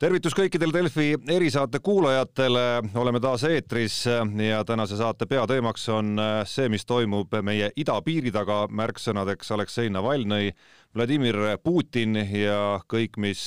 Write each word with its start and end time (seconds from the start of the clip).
tervitus 0.00 0.32
kõikidele 0.32 0.72
Delfi 0.72 1.10
erisaate 1.28 1.78
kuulajatele, 1.84 2.64
oleme 2.96 3.20
taas 3.20 3.42
eetris 3.44 3.98
ja 4.08 4.62
tänase 4.64 4.96
saate 4.96 5.26
peateemaks 5.28 5.84
on 5.92 6.14
see, 6.48 6.70
mis 6.72 6.86
toimub 6.88 7.34
meie 7.44 7.68
idapiiri 7.76 8.32
taga, 8.32 8.62
märksõnadeks 8.72 9.52
Aleksei 9.52 9.92
Navalnõi, 9.92 10.54
Vladimir 10.96 11.36
Putin 11.62 12.16
ja 12.16 12.80
kõik, 12.88 13.20
mis 13.20 13.44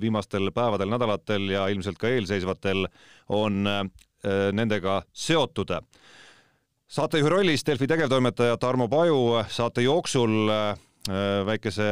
viimastel 0.00 0.50
päevadel, 0.54 0.90
nädalatel 0.90 1.52
ja 1.54 1.68
ilmselt 1.70 2.02
ka 2.02 2.10
eelseisvatel 2.10 2.88
on 3.28 3.62
nendega 4.52 5.00
seotud. 5.12 5.70
saatejuhi 6.88 7.30
rollis 7.30 7.66
Delfi 7.66 7.86
tegevtoimetaja 7.86 8.56
Tarmo 8.56 8.88
Paju 8.88 9.44
saate 9.48 9.86
jooksul 9.86 10.50
väikese 11.46 11.86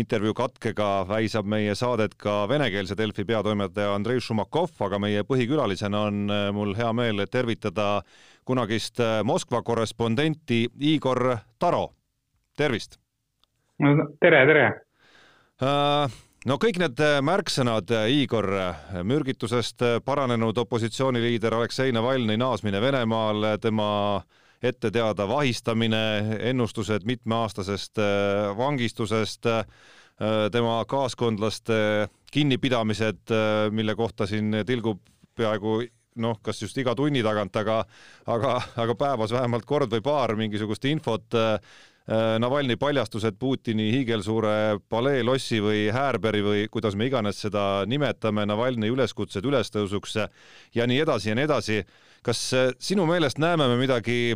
intervjuu 0.00 0.34
katkega 0.36 0.88
väisab 1.08 1.48
meie 1.48 1.74
saadet 1.78 2.14
ka 2.20 2.44
venekeelse 2.50 2.96
Delfi 2.98 3.24
peatoimetaja 3.24 3.94
Andrei 3.94 4.20
Šumakov, 4.20 4.74
aga 4.86 5.00
meie 5.02 5.24
põhikülalisena 5.26 6.02
on 6.08 6.22
äh, 6.30 6.46
mul 6.54 6.74
hea 6.76 6.92
meel 6.96 7.24
tervitada 7.32 8.02
kunagist 8.46 9.00
äh, 9.00 9.20
Moskva 9.24 9.62
korrespondenti 9.62 10.66
Igor 10.92 11.38
Taro. 11.58 11.90
tervist! 12.56 12.98
tere, 14.20 14.46
tere! 14.48 14.66
Äh, 15.60 16.16
no 16.46 16.58
kõik 16.62 16.80
need 16.80 17.00
märksõnad, 17.24 17.92
Igor, 18.12 18.48
mürgitusest 19.04 19.84
paranenud 20.04 20.58
opositsiooniliider 20.64 21.56
Aleksei 21.56 21.92
Navalnõi 21.92 22.38
naasmine 22.40 22.80
Venemaal, 22.80 23.56
tema 23.60 23.88
ette 24.62 24.90
teada 24.90 25.26
vahistamine, 25.28 26.38
ennustused 26.50 27.04
mitmeaastasest 27.04 27.98
äh, 27.98 28.56
vangistusest, 28.56 29.46
äh, 29.46 29.64
tema 30.52 30.78
kaaskondlaste 30.88 32.08
kinnipidamised, 32.32 33.26
äh, 33.30 33.66
mille 33.70 33.94
kohta 33.94 34.26
siin 34.26 34.62
tilgub 34.66 35.02
peaaegu 35.36 35.82
noh, 36.16 36.38
kas 36.42 36.62
just 36.62 36.78
iga 36.80 36.94
tunni 36.96 37.22
tagant, 37.24 37.56
aga, 37.60 37.82
aga, 38.32 38.54
aga 38.80 38.96
päevas 38.96 39.34
vähemalt 39.36 39.68
kord 39.68 39.92
või 39.92 40.04
paar 40.04 40.36
mingisugust 40.38 40.88
infot. 40.88 41.36
Navalnõi 42.38 42.76
paljastused 42.78 43.34
Putini 43.34 43.88
hiigelsuure 43.90 44.78
palee 44.88 45.24
lossi 45.26 45.58
või 45.58 45.88
Häärberi 45.90 46.42
või 46.46 46.60
kuidas 46.70 46.94
me 46.94 47.08
iganes 47.10 47.40
seda 47.42 47.82
nimetame, 47.90 48.44
Navalnõi 48.46 48.92
üleskutsed 48.94 49.44
ülestõusuks 49.44 50.14
ja 50.78 50.86
nii 50.86 51.00
edasi 51.02 51.32
ja 51.32 51.34
nii 51.34 51.48
edasi. 51.48 51.80
Kas 52.26 52.42
sinu 52.82 53.06
meelest 53.06 53.38
näeme 53.38 53.68
me 53.70 53.76
midagi 53.78 54.34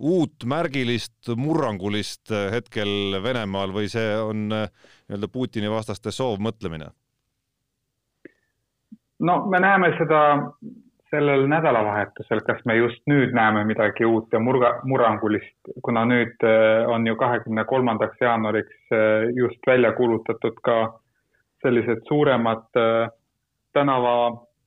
uut 0.00 0.44
märgilist 0.44 1.30
murrangulist 1.36 2.32
äh, 2.32 2.50
hetkel 2.54 3.20
Venemaal 3.22 3.72
või 3.74 3.88
see 3.92 4.12
on 4.18 4.50
äh, 4.54 4.68
nii-öelda 5.08 5.28
Putini 5.32 5.70
vastaste 5.70 6.12
soovmõtlemine? 6.14 6.90
no 9.20 9.34
me 9.52 9.60
näeme 9.60 9.90
seda 9.98 10.20
sellel 11.10 11.48
nädalavahetusel, 11.50 12.40
kas 12.46 12.60
me 12.64 12.76
just 12.78 13.02
nüüd 13.10 13.34
näeme 13.34 13.64
midagi 13.66 14.06
uut 14.06 14.32
ja 14.32 14.38
murga, 14.40 14.76
murrangulist, 14.86 15.72
kuna 15.82 16.06
nüüd 16.08 16.46
äh, 16.46 16.86
on 16.88 17.06
ju 17.06 17.16
kahekümne 17.20 17.64
kolmandaks 17.68 18.22
jaanuariks 18.22 18.94
just 19.36 19.66
välja 19.66 19.92
kuulutatud 19.98 20.62
ka 20.64 20.80
sellised 21.60 22.06
suuremad 22.08 22.70
tänava 23.74 24.14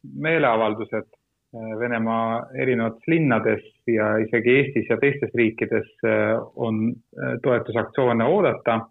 meeleavaldused 0.04 1.10
Äh, 1.10 1.23
Venemaa 1.54 2.48
erinevates 2.58 3.08
linnades 3.08 3.66
ja 3.88 4.16
isegi 4.18 4.56
Eestis 4.58 4.88
ja 4.90 4.98
teistes 4.98 5.30
riikides 5.38 5.90
äh, 6.06 6.40
on 6.56 6.88
äh, 6.90 7.36
toetusaktsioone 7.44 8.26
oodata. 8.26 8.82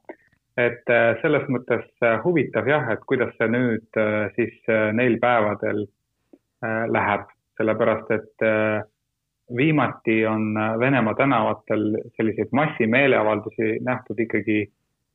et 0.52 0.84
selles 1.22 1.46
mõttes 1.48 1.86
huvitav 2.26 2.66
jah, 2.68 2.90
et 2.92 3.00
kuidas 3.08 3.30
see 3.38 3.46
nüüd 3.48 3.96
siis 4.36 4.66
neil 4.92 5.14
päevadel 5.16 5.86
läheb, 6.92 7.22
sellepärast 7.56 8.10
et 8.12 8.44
viimati 9.56 10.18
on 10.28 10.52
Venemaa 10.78 11.14
tänavatel 11.16 11.86
selliseid 12.18 12.52
massimeeleavaldusi 12.52 13.78
nähtud 13.80 14.20
ikkagi 14.20 14.58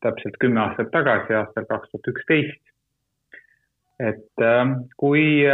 täpselt 0.02 0.42
kümme 0.42 0.64
aastat 0.64 0.90
tagasi, 0.90 1.38
aastal 1.38 1.70
kaks 1.70 1.94
tuhat 1.94 2.10
üksteist. 2.16 2.74
et 4.10 4.46
kui 4.98 5.46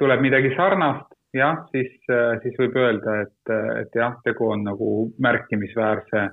tuleb 0.00 0.22
midagi 0.24 0.52
sarnast, 0.56 1.10
jah, 1.34 1.64
siis, 1.74 1.92
äh, 2.10 2.36
siis 2.42 2.58
võib 2.60 2.78
öelda, 2.80 3.20
et, 3.26 3.54
et 3.84 3.98
jah, 3.98 4.18
tegu 4.26 4.50
on 4.54 4.64
nagu 4.66 4.90
märkimisväärse 5.22 6.28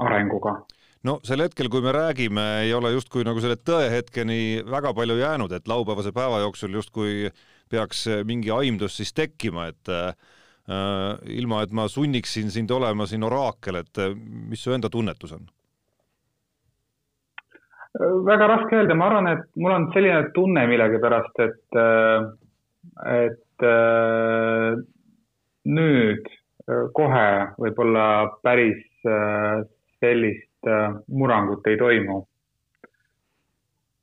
arenguga 0.00 0.60
no 1.06 1.16
sel 1.24 1.44
hetkel, 1.44 1.70
kui 1.72 1.84
me 1.84 1.92
räägime, 1.96 2.46
ei 2.66 2.74
ole 2.76 2.92
justkui 2.94 3.24
nagu 3.24 3.40
selle 3.40 3.56
tõehetkeni 3.56 4.66
väga 4.68 4.92
palju 4.96 5.16
jäänud, 5.20 5.54
et 5.56 5.68
laupäevase 5.70 6.12
päeva 6.16 6.42
jooksul 6.44 6.76
justkui 6.76 7.30
peaks 7.70 8.04
mingi 8.28 8.52
aimdus 8.52 8.98
siis 9.00 9.14
tekkima, 9.16 9.70
et 9.70 9.92
äh, 9.94 10.12
ilma, 11.40 11.62
et 11.64 11.72
ma 11.72 11.88
sunniksin 11.88 12.52
sind 12.52 12.70
olema 12.74 13.06
siin 13.08 13.24
oraakel, 13.26 13.80
et 13.80 14.04
mis 14.50 14.60
su 14.62 14.74
enda 14.76 14.90
tunnetus 14.92 15.34
on? 15.38 15.48
Väga 17.98 18.46
raske 18.46 18.76
öelda, 18.76 18.94
ma 18.94 19.08
arvan, 19.10 19.28
et 19.34 19.46
mul 19.58 19.74
on 19.74 19.88
selline 19.94 20.30
tunne 20.34 20.66
millegipärast, 20.70 21.42
et, 21.42 21.78
äh, 21.78 22.28
et 23.24 23.66
äh, 23.66 24.78
nüüd 25.66 26.26
äh, 26.30 26.88
kohe 26.94 27.28
võib-olla 27.58 28.06
päris 28.44 28.86
sellist 29.00 30.68
murrangut 31.08 31.64
ei 31.66 31.78
toimu. 31.80 32.18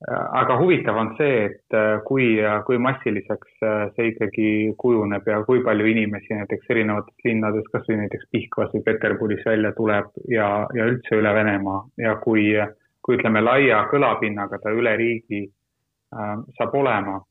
aga 0.08 0.56
huvitav 0.58 0.97
on 0.97 1.12
see, 1.18 1.46
et 1.46 1.76
kui, 2.06 2.26
kui 2.66 2.78
massiliseks 2.81 3.59
see 3.96 4.08
ikkagi 4.12 4.50
kujuneb 4.78 5.30
ja 5.30 5.40
kui 5.46 5.62
palju 5.66 5.86
inimesi 5.90 6.34
näiteks 6.34 6.70
erinevates 6.74 7.26
linnades, 7.26 7.70
kasvõi 7.74 8.00
näiteks 8.02 8.30
Pihkvas 8.34 8.74
või 8.74 8.84
Peterburis 8.90 9.46
välja 9.46 9.72
tuleb 9.78 10.09
ja, 10.34 10.50
ja 10.78 10.90
üldse 10.90 11.18
üle 11.18 11.34
Venemaa 11.38 11.84
ja 12.02 12.16
kui 12.26 12.50
äh, 12.58 12.74
kui 13.07 13.16
ütleme, 13.16 13.40
laia 13.40 13.85
kõlapinnaga 13.91 14.59
ta 14.59 14.73
üle 14.75 14.97
riigi 15.00 15.45
äh, 15.47 16.35
saab 16.59 16.75
olema. 16.75 17.22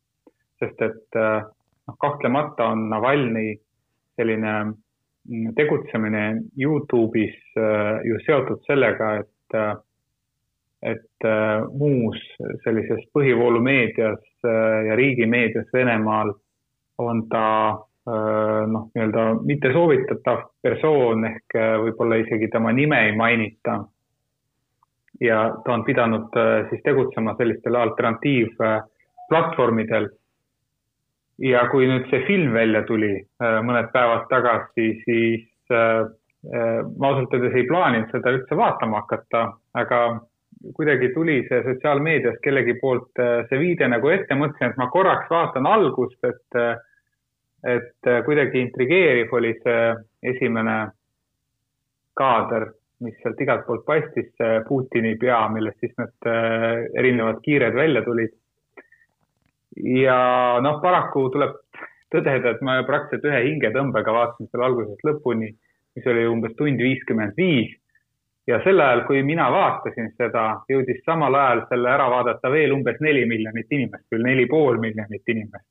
sest 0.57 0.81
et 0.81 1.17
äh, 1.21 1.43
noh, 1.45 1.97
kahtlemata 2.01 2.71
on 2.73 2.87
Navalnõi 2.89 3.51
selline 4.17 4.53
mm, 4.65 5.51
tegutsemine 5.59 6.23
Youtube'is 6.57 7.37
äh, 7.61 8.01
ju 8.09 8.17
seotud 8.25 8.65
sellega, 8.65 9.19
et 9.21 9.59
äh, 9.61 9.75
et 10.83 11.25
äh, 11.25 11.65
muus 11.73 12.19
sellises 12.65 13.03
põhivoolumeedias 13.17 14.23
äh, 14.45 14.87
ja 14.87 14.97
riigimeedias 14.97 15.67
Venemaal 15.75 16.33
on 16.99 17.25
ta 17.33 17.47
äh, 17.71 18.67
noh, 18.71 18.89
nii-öelda 18.95 19.25
mitte 19.49 19.73
soovitatav 19.75 20.45
persoon 20.63 21.27
ehk 21.31 21.59
võib-olla 21.85 22.21
isegi 22.23 22.49
tema 22.53 22.73
nime 22.77 23.01
ei 23.09 23.17
mainita 23.17 23.81
ja 25.21 25.57
ta 25.65 25.73
on 25.73 25.85
pidanud 25.85 26.37
äh, 26.37 26.69
siis 26.71 26.83
tegutsema 26.85 27.35
sellistel 27.37 27.75
alternatiivplatvormidel. 27.75 30.09
ja 31.39 31.69
kui 31.69 31.85
nüüd 31.85 32.07
see 32.09 32.25
film 32.25 32.55
välja 32.57 32.81
tuli 32.89 33.13
äh, 33.21 33.59
mõned 33.65 33.91
päevad 33.93 34.25
tagasi, 34.31 35.03
siis 35.05 35.45
äh, 35.73 36.07
ma 36.97 37.09
ausalt 37.09 37.35
öeldes 37.35 37.55
ei 37.59 37.67
plaaninud 37.69 38.11
seda 38.13 38.31
üldse 38.33 38.57
vaatama 38.57 38.97
hakata, 39.03 39.53
aga 39.75 40.21
kuidagi 40.77 41.09
tuli 41.15 41.47
see 41.49 41.63
sotsiaalmeedias 41.65 42.37
kellegi 42.45 42.75
poolt 42.81 43.11
see 43.49 43.59
viide 43.61 43.89
nagu 43.91 44.09
ette, 44.09 44.35
mõtlesin, 44.35 44.67
et 44.71 44.77
ma 44.81 44.87
korraks 44.93 45.31
vaatan 45.31 45.67
algust, 45.69 46.25
et, 46.25 46.47
et 47.75 48.01
kuidagi 48.25 48.61
intrigeeriv 48.63 49.29
oli 49.37 49.53
see 49.65 49.95
esimene 50.33 50.77
kaader 52.17 52.65
mis 53.05 53.17
sealt 53.21 53.41
igalt 53.45 53.67
poolt 53.67 53.85
paistis, 53.85 54.31
see 54.39 54.61
Putini 54.69 55.17
pea, 55.21 55.43
millest 55.53 55.83
siis 55.83 55.93
need 56.01 56.29
äh, 56.31 56.87
erinevad 56.97 57.43
kiired 57.45 57.77
välja 57.77 58.03
tulid. 58.07 58.33
ja 59.77 60.17
noh, 60.65 60.79
paraku 60.81 61.27
tuleb 61.35 61.59
tõdeda, 62.15 62.55
et 62.55 62.63
ma 62.65 62.79
praktiliselt 62.89 63.29
ühe 63.29 63.43
hingetõmbega 63.51 64.15
vaatasin 64.15 64.49
selle 64.49 64.71
algusest 64.71 65.05
lõpuni, 65.05 65.51
mis 65.97 66.09
oli 66.09 66.25
umbes 66.31 66.57
tund 66.57 66.81
viiskümmend 66.81 67.37
viis. 67.37 67.75
ja 68.47 68.61
sel 68.65 68.81
ajal, 68.81 69.05
kui 69.09 69.23
mina 69.27 69.51
vaatasin 69.51 70.13
seda, 70.17 70.63
jõudis 70.71 71.03
samal 71.05 71.35
ajal 71.35 71.65
selle 71.69 71.91
ära 71.91 72.07
vaadata 72.09 72.51
veel 72.51 72.73
umbes 72.73 73.01
neli 73.05 73.27
miljonit 73.27 73.73
inimest, 73.75 74.07
küll 74.09 74.25
neli 74.25 74.47
pool 74.49 74.81
miljonit 74.81 75.35
inimest. 75.35 75.69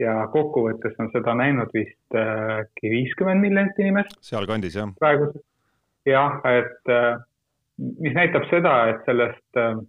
ja 0.00 0.26
kokkuvõttes 0.32 0.96
on 0.98 1.08
seda 1.12 1.34
näinud 1.36 1.72
vist 1.72 2.16
äkki 2.16 2.88
äh, 2.88 2.96
viiskümmend 2.98 3.40
miljonit 3.40 3.78
inimest. 3.78 4.20
sealkandis, 4.20 4.76
jah. 4.76 4.92
praeguseks 5.00 5.49
jah, 6.06 6.40
et 6.44 6.92
äh, 6.92 7.16
mis 8.00 8.14
näitab 8.16 8.46
seda, 8.50 8.74
et 8.92 9.02
sellest 9.08 9.60
äh, 9.60 9.80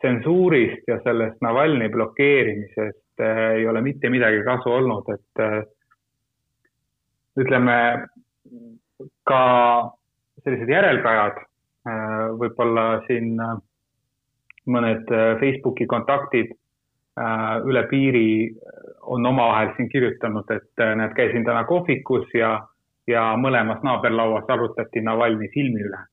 tsensuurist 0.00 0.88
ja 0.90 0.98
sellest 1.04 1.40
Navalnõi 1.44 1.90
blokeerimisest 1.94 3.22
äh, 3.24 3.42
ei 3.58 3.66
ole 3.70 3.82
mitte 3.84 4.10
midagi 4.10 4.42
kasu 4.46 4.72
olnud, 4.80 5.10
et 5.14 5.44
ütleme 7.38 7.78
ka 9.28 9.42
sellised 10.42 10.70
järelkajad 10.72 11.44
võib-olla 12.38 12.84
siin 13.06 13.36
mõned 14.68 15.12
Facebooki 15.40 15.86
kontaktid 15.88 16.50
üle 17.64 17.82
piiri 17.90 18.50
on 19.06 19.26
omavahel 19.26 19.70
siin 19.76 19.88
kirjutanud, 19.92 20.50
et 20.50 20.82
näed, 20.98 21.14
käisin 21.14 21.46
täna 21.46 21.62
kohvikus 21.70 22.26
ja, 22.34 22.56
ja 23.08 23.32
mõlemas 23.40 23.82
naaberlauas 23.82 24.48
arutati 24.48 25.00
Navalnõi 25.00 25.50
filmi 25.54 25.82
üle. 25.88 26.04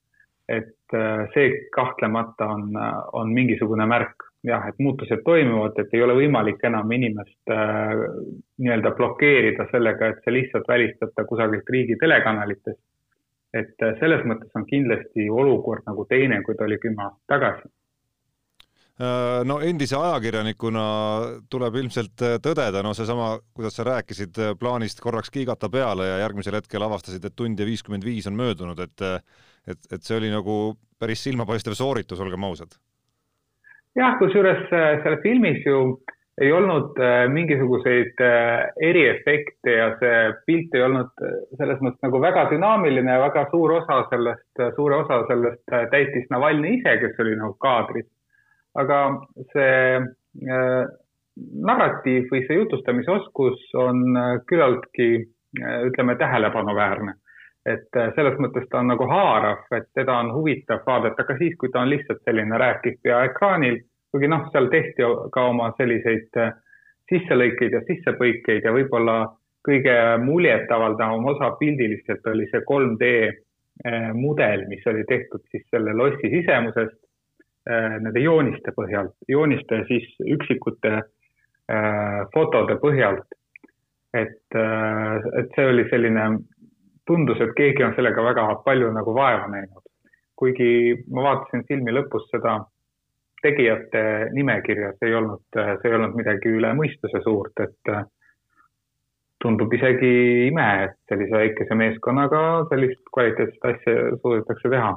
et 0.48 0.94
see 1.34 1.46
kahtlemata 1.74 2.46
on, 2.54 2.76
on 3.18 3.32
mingisugune 3.34 3.86
märk 3.90 4.26
jah, 4.46 4.68
et 4.70 4.80
muutused 4.80 5.24
toimuvad, 5.26 5.78
et 5.82 5.94
ei 5.94 6.04
ole 6.06 6.16
võimalik 6.20 6.62
enam 6.68 6.92
inimest 6.92 7.54
äh, 7.54 7.94
nii-öelda 8.62 8.92
blokeerida 8.98 9.68
sellega, 9.72 10.12
et 10.12 10.22
see 10.26 10.36
lihtsalt 10.38 10.68
välistada 10.70 11.26
kusagilt 11.30 11.70
riigi 11.74 11.98
telekanalitest. 12.02 12.82
et 13.56 13.84
äh, 13.88 13.96
selles 14.00 14.26
mõttes 14.28 14.52
on 14.60 14.66
kindlasti 14.68 15.30
olukord 15.30 15.86
nagu 15.88 16.06
teine, 16.10 16.42
kui 16.44 16.56
ta 16.56 16.66
oli 16.68 16.78
kümme 16.84 17.04
aastat 17.08 17.34
tagasi 17.34 17.68
äh, 17.68 17.85
no 19.46 19.60
endise 19.60 19.98
ajakirjanikuna 20.00 20.86
tuleb 21.52 21.76
ilmselt 21.82 22.22
äh, 22.24 22.38
tõdeda, 22.40 22.80
no 22.86 22.94
seesama, 22.96 23.34
kuidas 23.54 23.76
sa 23.76 23.84
rääkisid 23.88 24.40
plaanist 24.60 25.04
korraks 25.04 25.34
kiigata 25.36 25.68
peale 25.70 26.08
ja 26.08 26.22
järgmisel 26.24 26.62
hetkel 26.62 26.88
avastasid, 26.88 27.26
et 27.28 27.36
tund 27.36 27.60
ja 27.60 27.68
viiskümmend 27.68 28.08
viis 28.08 28.28
on 28.32 28.40
möödunud, 28.40 28.80
et 28.80 29.08
et, 29.66 29.88
et 29.92 30.04
see 30.06 30.16
oli 30.20 30.30
nagu 30.30 30.76
päris 31.02 31.24
silmapaistev 31.26 31.74
sooritus, 31.74 32.20
olgem 32.22 32.44
ausad 32.46 32.78
jah, 33.96 34.18
kusjuures 34.20 34.68
äh, 34.74 35.00
selles 35.04 35.24
filmis 35.24 35.64
ju 35.66 35.80
ei 36.42 36.52
olnud 36.52 36.98
äh, 37.00 37.30
mingisuguseid 37.32 38.20
äh, 38.24 38.66
eriefekte 38.90 39.76
ja 39.78 39.88
see 40.02 40.18
pilt 40.48 40.76
ei 40.76 40.84
olnud 40.84 41.24
selles 41.56 41.80
mõttes 41.84 42.04
nagu 42.04 42.20
väga 42.24 42.50
dünaamiline 42.52 43.16
ja 43.16 43.22
väga 43.24 43.46
suur 43.54 43.78
osa 43.78 44.02
sellest, 44.10 44.66
suure 44.76 45.00
osa 45.06 45.22
sellest 45.30 45.78
täitis 45.94 46.28
Navalnõi 46.34 46.76
ise, 46.80 46.98
kes 47.04 47.24
oli 47.24 47.38
nagu 47.40 47.56
kaadris. 47.64 48.10
Aga 48.76 49.00
see 49.54 50.00
äh, 50.00 50.84
narratiiv 51.36 52.30
või 52.32 52.46
see 52.48 52.58
jutustamisoskus 52.62 53.70
on 53.80 54.18
küllaltki, 54.48 55.10
ütleme, 55.88 56.16
tähelepanuväärne. 56.20 57.16
Et 57.66 57.98
äh, 57.98 58.12
selles 58.16 58.38
mõttes 58.38 58.68
ta 58.70 58.84
on 58.84 58.92
nagu 58.92 59.08
haarav, 59.10 59.64
et 59.74 59.88
teda 59.98 60.20
on 60.22 60.30
huvitav 60.36 60.84
vaadata 60.86 61.24
ka 61.26 61.38
siis, 61.40 61.56
kui 61.58 61.72
ta 61.74 61.82
on 61.82 61.90
lihtsalt 61.90 62.22
selline 62.28 62.60
rääkiv 62.62 63.00
pea 63.02 63.24
ekraanil, 63.26 63.80
kuigi 64.14 64.30
noh, 64.30 64.46
seal 64.54 64.70
tehti 64.74 65.08
ka 65.34 65.48
oma 65.50 65.72
selliseid 65.80 66.38
äh, 66.44 66.54
sisselõikeid 67.10 67.74
ja 67.74 67.82
sissepõikeid 67.88 68.70
ja 68.70 68.74
võib-olla 68.76 69.18
kõige 69.66 69.96
muljetavaldavam 70.22 71.26
osa 71.34 71.50
pildiliselt 71.58 72.28
oli 72.30 72.46
see 72.52 72.62
3D 72.70 73.10
äh, 73.26 74.12
mudel, 74.14 74.68
mis 74.70 74.86
oli 74.92 75.02
tehtud 75.10 75.42
siis 75.50 75.66
selle 75.74 75.98
lossi 75.98 76.30
sisemusest 76.30 77.00
nende 77.66 78.22
jooniste 78.22 78.74
põhjalt, 78.76 79.16
jooniste 79.28 79.80
siis 79.90 80.06
üksikute 80.36 81.00
fotode 82.34 82.76
põhjalt. 82.82 83.26
et, 84.14 84.56
et 84.56 85.56
see 85.56 85.66
oli 85.68 85.88
selline 85.90 86.28
tundus, 87.08 87.42
et 87.42 87.56
keegi 87.58 87.84
on 87.84 87.96
sellega 87.98 88.24
väga 88.24 88.46
palju 88.66 88.92
nagu 88.94 89.16
vaeva 89.18 89.48
näinud. 89.50 89.82
kuigi 90.36 90.70
ma 91.10 91.24
vaatasin 91.24 91.64
filmi 91.68 91.94
lõpus 91.96 92.28
seda 92.30 92.60
tegijate 93.42 94.02
nimekirja, 94.36 94.92
see 95.00 95.10
ei 95.10 95.16
olnud, 95.16 95.42
see 95.54 95.90
ei 95.90 95.96
olnud 95.96 96.16
midagi 96.18 96.52
üle 96.52 96.74
mõistuse 96.76 97.22
suurt, 97.24 97.62
et 97.64 97.94
tundub 99.46 99.74
isegi 99.78 100.48
ime, 100.48 100.68
et 100.88 100.96
sellise 101.10 101.38
väikese 101.38 101.78
meeskonnaga 101.78 102.42
sellist 102.72 103.04
kvaliteetset 103.14 103.68
asja 103.72 103.96
suudetakse 104.22 104.72
teha. 104.74 104.94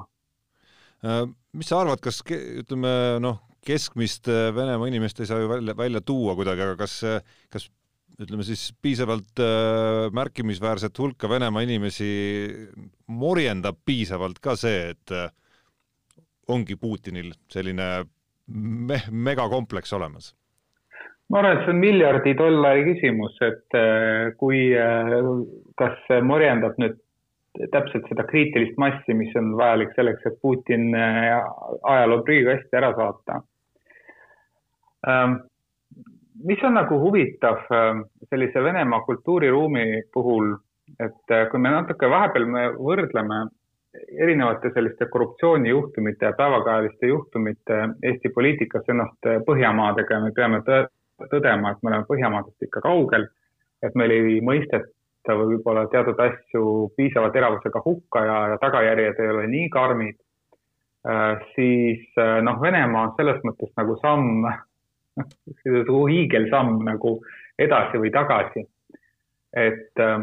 Mis 1.02 1.68
sa 1.68 1.82
arvad, 1.82 2.00
kas 2.02 2.22
ütleme 2.26 2.90
noh, 3.22 3.42
keskmist 3.66 4.26
Venemaa 4.28 4.88
inimest 4.90 5.20
ei 5.20 5.28
saa 5.28 5.42
ju 5.42 5.50
välja, 5.50 5.74
välja 5.76 6.00
tuua 6.02 6.34
kuidagi, 6.38 6.64
aga 6.64 6.78
kas, 6.80 6.96
kas 7.52 7.68
ütleme 8.18 8.42
siis 8.46 8.72
piisavalt 8.82 9.38
äh, 9.42 10.08
märkimisväärset 10.14 10.98
hulka 10.98 11.30
Venemaa 11.30 11.62
inimesi 11.62 12.08
morjendab 13.06 13.78
piisavalt 13.86 14.40
ka 14.42 14.56
see, 14.58 14.90
et 14.94 15.14
äh, 15.14 15.28
ongi 16.50 16.76
Putinil 16.80 17.30
selline 17.52 17.88
me 18.48 18.98
megakompleks 19.10 19.94
olemas? 19.94 20.32
ma 21.28 21.42
arvan, 21.42 21.58
et 21.58 21.66
see 21.66 21.74
on 21.74 21.82
miljardi 21.82 22.32
dollari 22.38 22.86
küsimus, 22.88 23.36
et 23.44 23.76
äh, 23.76 24.32
kui 24.40 24.72
äh,, 24.74 25.14
kas 25.78 26.10
morjendab 26.24 26.78
nüüd 26.80 26.98
täpselt 27.72 28.06
seda 28.08 28.25
kriitilist 28.28 28.78
massi, 28.78 29.14
mis 29.14 29.34
on 29.37 29.52
vajalik 29.58 29.94
selleks, 29.96 30.26
et 30.26 30.40
Putin 30.43 30.94
äh, 30.94 31.37
ajaloo 31.82 32.22
prügikasti 32.26 32.78
ära 32.78 32.93
saata. 32.96 33.40
Ähm, 35.08 35.38
mis 36.44 36.62
on 36.64 36.75
nagu 36.78 37.00
huvitav 37.02 37.66
ähm, 37.75 38.02
sellise 38.31 38.62
Venemaa 38.62 39.00
kultuuriruumi 39.06 40.02
puhul, 40.14 40.55
et 41.00 41.34
äh, 41.34 41.46
kui 41.50 41.60
me 41.60 41.72
natuke 41.75 42.10
vahepeal 42.10 42.46
me 42.46 42.69
võrdleme 42.78 43.46
erinevate 44.19 44.70
selliste 44.75 45.08
korruptsioonijuhtumite 45.10 46.26
ja 46.26 46.37
päevakajaliste 46.38 47.06
juhtumite 47.06 47.81
Eesti 48.02 48.28
poliitikas 48.34 48.88
ennast 48.88 49.26
äh, 49.26 49.43
Põhjamaadega 49.46 50.14
ja 50.14 50.22
me 50.22 50.32
peame 50.37 50.62
tõdema, 50.66 51.72
et 51.72 51.82
me 51.82 51.90
oleme 51.93 52.08
Põhjamaadest 52.08 52.69
ikka 52.69 52.84
kaugel, 52.84 53.26
et 53.82 53.94
meil 53.99 54.14
ei 54.14 54.40
mõisteta 55.28 55.36
võib-olla 55.36 55.86
teatud 55.92 56.19
asju 56.20 56.90
piisava 56.96 57.30
teravusega 57.30 57.82
hukka 57.84 58.25
ja, 58.25 58.38
ja 58.52 58.58
tagajärjed 58.58 59.20
ei 59.20 59.28
ole 59.28 59.46
nii 59.46 59.69
karmid, 59.69 60.16
äh, 61.08 61.38
siis 61.54 62.02
noh, 62.16 62.60
Venemaa 62.60 63.08
on 63.08 63.14
selles 63.16 63.40
mõttes 63.44 63.70
nagu 63.76 63.98
samm 64.00 64.48
nagu 65.78 66.06
hiigelsamm 66.08 66.84
nagu 66.84 67.19
edasi 67.58 67.98
või 67.98 68.10
tagasi. 68.10 68.66
et, 69.52 69.98
äh, 69.98 70.20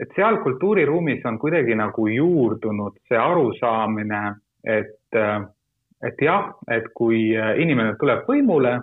et 0.00 0.12
seal 0.14 0.38
kultuuriruumis 0.42 1.24
on 1.26 1.38
kuidagi 1.38 1.74
nagu 1.74 2.06
juurdunud 2.06 2.98
see 3.08 3.18
arusaamine, 3.18 4.36
et, 4.64 5.14
äh, 5.14 5.42
et 6.02 6.22
jah, 6.22 6.54
et 6.70 6.86
kui 6.94 7.36
äh, 7.36 7.58
inimene 7.58 7.96
tuleb 7.98 8.24
võimule, 8.28 8.80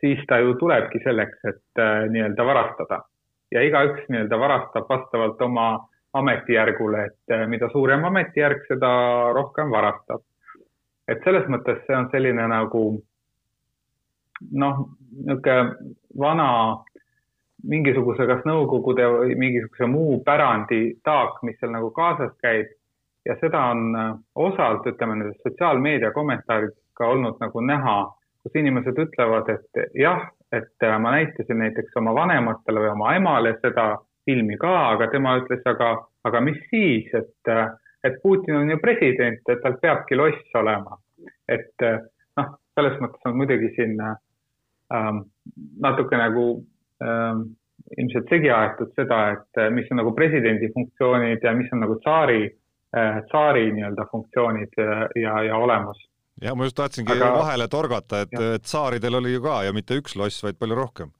siis 0.00 0.20
ta 0.26 0.38
ju 0.40 0.54
tulebki 0.56 1.02
selleks, 1.04 1.44
et 1.44 1.80
nii-öelda 2.10 2.44
varastada 2.44 3.02
ja 3.50 3.62
igaüks 3.66 4.08
nii-öelda 4.08 4.38
varastab 4.38 4.88
vastavalt 4.88 5.42
oma 5.42 5.68
ametijärgule, 6.12 7.04
et 7.06 7.48
mida 7.48 7.68
suurem 7.70 8.04
ametijärg, 8.04 8.64
seda 8.68 8.90
rohkem 9.34 9.70
varastab. 9.70 10.22
et 11.08 11.24
selles 11.24 11.46
mõttes 11.50 11.80
see 11.86 11.96
on 11.96 12.06
selline 12.10 12.44
nagu 12.46 12.82
noh, 14.50 14.76
niisugune 15.10 15.94
vana 16.18 16.50
mingisuguse 17.66 18.26
kas 18.26 18.44
Nõukogude 18.48 19.06
või 19.12 19.34
mingisuguse 19.38 19.88
muu 19.90 20.20
pärandi 20.24 21.00
taak, 21.04 21.42
mis 21.42 21.58
seal 21.60 21.74
nagu 21.74 21.90
kaasas 21.96 22.32
käib 22.42 22.70
ja 23.28 23.36
seda 23.40 23.64
on 23.72 23.96
äh, 23.96 24.12
osalt, 24.34 24.86
ütleme 24.86 25.18
nendes 25.18 25.42
sotsiaalmeedia 25.44 26.12
kommentaarides 26.16 26.78
ka 26.96 27.08
olnud 27.12 27.40
nagu 27.40 27.60
näha, 27.64 27.96
kus 28.42 28.56
inimesed 28.56 28.98
ütlevad, 28.98 29.50
et 29.52 29.82
jah, 29.98 30.28
et 30.52 30.86
äh, 30.86 30.96
ma 30.98 31.14
näitasin 31.16 31.58
näiteks 31.58 31.96
oma 32.00 32.14
vanematele 32.14 32.86
või 32.86 32.92
oma 32.94 33.14
emale 33.16 33.54
seda 33.60 33.92
filmi 34.24 34.56
ka, 34.60 34.72
aga 34.94 35.10
tema 35.12 35.36
ütles, 35.40 35.62
aga, 35.66 35.92
aga 36.24 36.40
mis 36.44 36.58
siis, 36.70 37.08
et, 37.14 37.52
äh, 37.52 37.68
et 38.04 38.18
Putin 38.22 38.62
on 38.62 38.70
ju 38.70 38.78
president, 38.82 39.40
et 39.48 39.62
tal 39.62 39.78
peabki 39.82 40.18
loss 40.18 40.58
olema. 40.58 40.98
et 41.50 41.82
noh, 42.38 42.46
selles 42.78 42.98
mõttes 43.02 43.26
on 43.28 43.36
muidugi 43.36 43.72
siin 43.76 43.98
äh, 44.00 44.14
ähm, 44.94 45.24
natuke 45.82 46.18
nagu 46.18 46.44
ähm, 47.04 47.42
ilmselt 47.98 48.30
segi 48.30 48.50
aetud 48.54 48.92
seda, 48.96 49.20
et 49.34 49.60
äh, 49.60 49.70
mis 49.74 49.88
on 49.90 50.00
nagu 50.02 50.12
presidendi 50.16 50.70
funktsioonid 50.74 51.44
ja 51.44 51.54
mis 51.56 51.70
on 51.74 51.84
nagu 51.84 51.98
tsaari 52.04 52.44
äh,, 52.46 53.20
tsaari 53.30 53.70
nii-öelda 53.76 54.06
funktsioonid 54.12 54.78
ja, 54.78 54.90
äh, 54.92 55.06
ja, 55.22 55.42
ja 55.50 55.58
olemus. 55.58 56.06
Ja 56.40 56.54
ma 56.54 56.68
just 56.68 56.76
tahtsingi 56.76 57.12
Aga... 57.12 57.34
vahele 57.38 57.68
torgata, 57.68 58.24
et 58.26 58.64
tsaaridel 58.64 59.20
oli 59.20 59.36
ju 59.36 59.44
ka 59.44 59.62
ja 59.66 59.72
mitte 59.76 59.98
üks 60.00 60.16
loss, 60.16 60.42
vaid 60.44 60.58
palju 60.58 60.78
rohkem. 60.78 61.12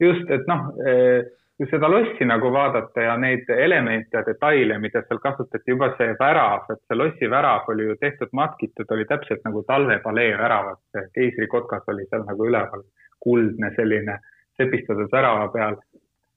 just, 0.00 0.30
et 0.30 0.46
noh 0.50 0.70
äh, 0.82 1.24
kui 1.56 1.68
seda 1.70 1.88
lossi 1.90 2.26
nagu 2.26 2.50
vaadata 2.52 3.02
ja 3.06 3.14
neid 3.20 3.48
elemente 3.48 4.16
ja 4.16 4.24
detaile, 4.26 4.78
mida 4.82 5.04
seal 5.06 5.20
kasutati, 5.22 5.70
juba 5.70 5.92
see 5.98 6.14
värav, 6.18 6.66
et 6.72 6.80
see 6.88 6.98
lossi 6.98 7.30
värav 7.30 7.68
oli 7.70 7.86
ju 7.86 7.96
tehtud, 8.00 8.32
matkitud, 8.34 8.90
oli 8.90 9.06
täpselt 9.10 9.44
nagu 9.46 9.62
talvepalee 9.68 10.32
väravad, 10.38 10.80
see 10.92 11.04
keisrikotkas 11.18 11.86
oli 11.94 12.06
seal 12.10 12.24
nagu 12.26 12.48
üleval, 12.50 12.82
kuldne 13.22 13.70
selline 13.76 14.18
sepistatud 14.58 15.12
värava 15.12 15.46
peal. 15.54 15.78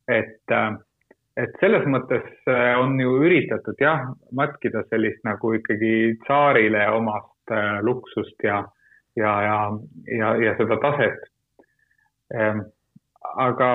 et, 0.08 0.44
äh, 0.54 0.77
et 1.36 1.58
selles 1.60 1.84
mõttes 1.89 2.30
äh, 2.48 2.77
on 2.80 3.00
ju 3.01 3.18
üritatud 3.25 3.82
jah, 3.82 4.06
matkida 4.32 4.86
sellist 4.92 5.25
nagu 5.25 5.54
ikkagi 5.58 6.13
tsaarile 6.24 6.86
omast 6.94 7.34
luksust 7.82 8.44
ja, 8.44 8.63
ja, 9.16 9.34
ja, 9.44 9.60
ja, 10.18 10.34
ja 10.46 10.56
seda 10.60 10.77
taset. 10.84 11.24
Ähm, 12.34 12.66
aga 13.39 13.70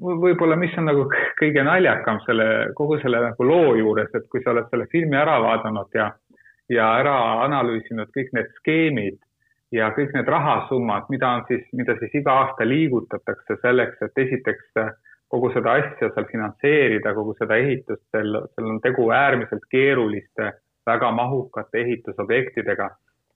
võib-olla, 0.00 0.56
mis 0.56 0.74
on 0.78 0.88
nagu 0.90 1.06
kõige 1.40 1.64
naljakam 1.66 2.20
selle, 2.26 2.48
kogu 2.78 2.98
selle 3.02 3.22
nagu 3.28 3.48
loo 3.48 3.74
juures, 3.78 4.10
et 4.14 4.28
kui 4.30 4.42
sa 4.44 4.54
oled 4.54 4.70
selle 4.70 4.88
filmi 4.92 5.18
ära 5.18 5.40
vaadanud 5.42 5.98
ja, 5.98 6.10
ja 6.72 6.90
ära 7.00 7.16
analüüsinud 7.44 8.12
kõik 8.14 8.34
need 8.36 8.52
skeemid, 8.60 9.18
ja 9.74 9.90
kõik 9.94 10.12
need 10.14 10.28
rahasummad, 10.30 11.08
mida 11.10 11.30
on 11.38 11.46
siis, 11.48 11.64
mida 11.74 11.96
siis 11.98 12.12
iga 12.20 12.36
aasta 12.44 12.66
liigutatakse 12.68 13.58
selleks, 13.62 13.98
et 14.06 14.22
esiteks 14.26 14.76
kogu 15.32 15.50
seda 15.54 15.78
asja 15.80 16.10
seal 16.14 16.28
finantseerida, 16.30 17.14
kogu 17.16 17.34
seda 17.38 17.56
ehitust, 17.58 18.04
seal, 18.14 18.38
seal 18.54 18.70
on 18.70 18.80
tegu 18.84 19.08
äärmiselt 19.10 19.64
keeruliste, 19.72 20.52
väga 20.86 21.10
mahukate 21.12 21.80
ehitusobjektidega. 21.80 22.90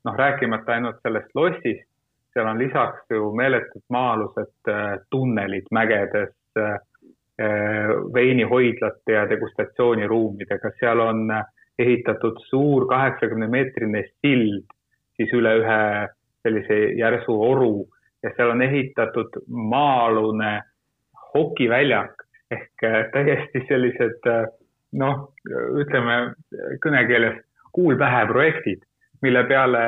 noh, 0.04 0.14
rääkimata 0.16 0.72
ainult 0.72 0.96
sellest 1.02 1.30
lossist, 1.34 1.88
seal 2.32 2.46
on 2.46 2.58
lisaks 2.58 3.10
ju 3.10 3.32
meeletud 3.34 3.82
maa-alused 3.90 4.70
tunnelid 5.10 5.66
mägedes, 5.74 6.34
veinihoidlate 8.14 9.12
ja 9.12 9.24
degustatsiooniruumidega, 9.30 10.70
seal 10.80 11.00
on 11.00 11.26
ehitatud 11.78 12.38
suur 12.48 12.86
kaheksakümne 12.88 13.46
meetrine 13.48 14.04
sild 14.20 14.70
siis 15.18 15.34
üle 15.34 15.54
ühe 15.60 15.80
sellise 16.42 16.78
järsu 16.98 17.34
oru 17.50 17.88
ja 18.22 18.32
seal 18.36 18.54
on 18.54 18.62
ehitatud 18.62 19.40
maa-alune 19.72 20.52
hokiväljak 21.34 22.24
ehk 22.54 22.84
äh, 22.84 23.00
täiesti 23.12 23.64
sellised 23.68 24.30
äh, 24.30 24.46
noh, 24.92 25.28
ütleme 25.80 26.18
kõnekeeles 26.84 27.42
kuulpähe 27.76 28.24
projektid, 28.30 28.82
mille 29.22 29.44
peale 29.48 29.82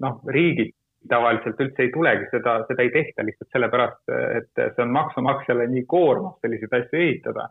noh, 0.00 0.20
riigid 0.28 0.74
tavaliselt 1.08 1.60
üldse 1.60 1.86
ei 1.86 1.92
tulegi, 1.94 2.26
seda, 2.32 2.58
seda 2.68 2.84
ei 2.84 2.92
tehta 2.92 3.24
lihtsalt 3.24 3.54
sellepärast, 3.54 4.00
et 4.36 4.50
see 4.60 4.84
on 4.84 4.92
maksumaksjale 4.94 5.66
nii 5.72 5.86
koormav 5.88 6.36
selliseid 6.44 6.76
asju 6.80 7.00
ehitada. 7.00 7.48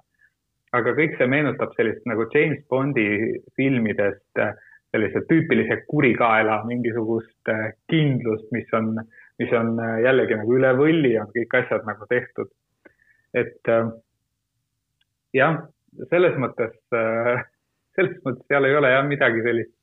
aga 0.71 0.91
kõik 0.93 1.15
see 1.17 1.25
meenutab 1.25 1.71
sellist 1.73 2.03
nagu 2.05 2.27
James 2.29 2.59
Bondi 2.69 3.07
filmidest 3.57 4.37
äh, 4.37 4.51
sellise 4.93 5.23
tüüpilise 5.25 5.79
kurikaela 5.89 6.59
mingisugust 6.69 7.49
äh, 7.49 7.71
kindlust, 7.89 8.45
mis 8.53 8.69
on, 8.77 8.91
mis 9.41 9.49
on 9.57 9.79
äh, 9.81 9.95
jällegi 10.05 10.37
nagu 10.37 10.59
üle 10.59 10.75
võlli, 10.77 11.15
on 11.17 11.31
kõik 11.33 11.57
asjad 11.63 11.89
nagu 11.89 12.05
tehtud. 12.09 12.53
et 13.33 13.69
jah, 15.33 15.57
selles 16.09 16.37
mõttes, 16.41 16.75
selles 17.95 18.17
mõttes 18.25 18.45
seal 18.47 18.69
ei 18.69 18.75
ole 18.77 18.91
jah 18.93 19.05
midagi 19.07 19.45
sellist 19.45 19.75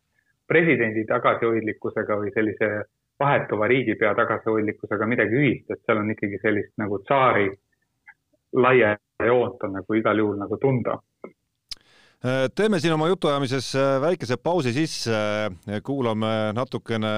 presidendi 0.47 1.05
tagasihoidlikkusega 1.09 2.19
või 2.21 2.31
sellise 2.35 2.71
vahetuva 3.21 3.67
riigipea 3.71 4.13
tagasihoidlikkusega 4.15 5.09
midagi 5.09 5.39
ühist, 5.41 5.71
et 5.71 5.81
seal 5.87 6.03
on 6.03 6.13
ikkagi 6.13 6.39
sellist 6.43 6.75
nagu 6.81 7.01
tsaari 7.05 7.49
laia 8.57 8.95
joont 9.25 9.63
on 9.65 9.79
nagu 9.81 9.97
igal 9.99 10.21
juhul 10.21 10.39
nagu 10.39 10.59
tunda. 10.61 10.99
Äh, 12.25 12.47
teeme 12.55 12.81
siin 12.81 12.95
oma 12.95 13.09
jutuajamises 13.11 13.75
äh, 13.77 13.97
väikese 14.01 14.37
pausi 14.37 14.73
sisse, 14.73 15.13
äh, 15.13 15.83
kuulame 15.85 16.53
natukene, 16.57 17.13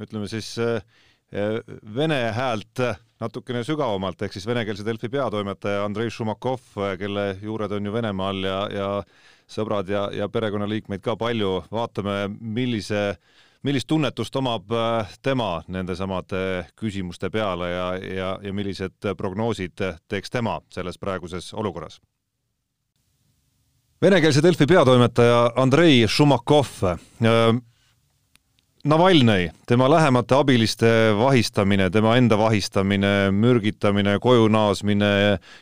ütleme 0.00 0.28
siis 0.28 0.56
vene 1.96 2.18
häält 2.36 2.80
natukene 3.24 3.64
sügavamalt, 3.66 4.22
ehk 4.22 4.36
siis 4.36 4.46
venekeelse 4.48 4.84
Delfi 4.86 5.10
peatoimetaja 5.12 5.84
Andrei 5.84 6.12
Šumakov, 6.12 6.62
kelle 7.00 7.30
juured 7.42 7.72
on 7.72 7.88
ju 7.88 7.94
Venemaal 7.94 8.44
ja, 8.44 8.58
ja 8.72 8.88
sõbrad 9.50 9.90
ja, 9.90 10.06
ja 10.12 10.28
perekonnaliikmeid 10.32 11.02
ka 11.04 11.16
palju, 11.20 11.56
vaatame, 11.72 12.16
millise, 12.40 13.16
millist 13.64 13.88
tunnetust 13.88 14.36
omab 14.40 14.72
tema 15.24 15.50
nendesamade 15.68 16.64
küsimuste 16.80 17.30
peale 17.32 17.70
ja, 17.72 17.86
ja, 17.98 18.32
ja 18.44 18.56
millised 18.56 19.14
prognoosid 19.16 19.86
teeks 20.08 20.32
tema 20.32 20.60
selles 20.74 21.00
praeguses 21.00 21.52
olukorras 21.54 22.00
venekeelse 24.04 24.42
Delfi 24.44 24.66
peatoimetaja 24.68 25.52
Andrei 25.56 26.04
Šumakov. 26.08 26.82
Navalnõi, 28.84 29.46
tema 29.64 29.86
lähemate 29.88 30.34
abiliste 30.36 30.88
vahistamine, 31.16 31.86
tema 31.88 32.18
enda 32.20 32.36
vahistamine, 32.36 33.30
mürgitamine, 33.32 34.18
koju 34.20 34.50
naasmine, 34.52 35.08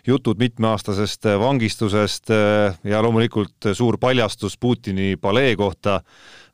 jutud 0.03 0.43
mitmeaastasest 0.43 1.29
vangistusest 1.39 2.33
äh, 2.35 2.81
ja 2.83 3.03
loomulikult 3.07 3.69
suur 3.79 4.01
paljastus 4.03 4.59
Putini 4.59 5.15
palee 5.23 5.55
kohta. 5.55 6.01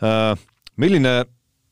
Äh, 0.04 0.34
milline 0.76 1.14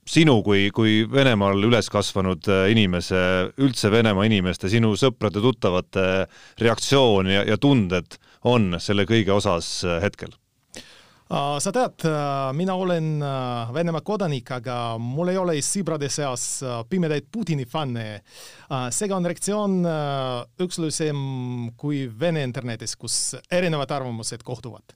sinu 0.09 0.39
kui, 0.47 0.71
kui 0.73 1.03
Venemaal 1.13 1.61
üles 1.69 1.93
kasvanud 1.93 2.49
inimese, 2.73 3.21
üldse 3.61 3.93
Venemaa 3.93 4.25
inimeste, 4.31 4.73
sinu 4.73 4.95
sõprade-tuttavate 4.97 6.09
reaktsioon 6.65 7.29
ja, 7.35 7.45
ja 7.45 7.61
tunded 7.61 8.17
on 8.49 8.79
selle 8.81 9.05
kõige 9.05 9.37
osas 9.37 9.75
hetkel? 10.01 10.33
Uh, 11.27 11.57
sa 11.59 11.73
tead, 11.75 12.05
uh, 12.07 12.53
mina 12.55 12.77
olen 12.79 13.17
uh, 13.19 13.73
Venemaa 13.75 14.05
kodanik, 14.07 14.47
aga 14.61 14.95
mul 15.03 15.33
ei 15.33 15.41
ole 15.41 15.57
sõprade 15.59 16.07
seas 16.07 16.61
pimedaid 16.87 17.27
Putini 17.35 17.67
fänne. 17.67 18.21
seega 18.95 19.17
on 19.17 19.27
reaktsioon 19.27 19.75
üksteisem 20.63 21.19
kui 21.75 22.05
Vene 22.07 22.47
internetis, 22.47 22.95
kus 22.95 23.35
erinevad 23.51 23.91
arvamused 23.91 24.47
kohtuvad. 24.47 24.95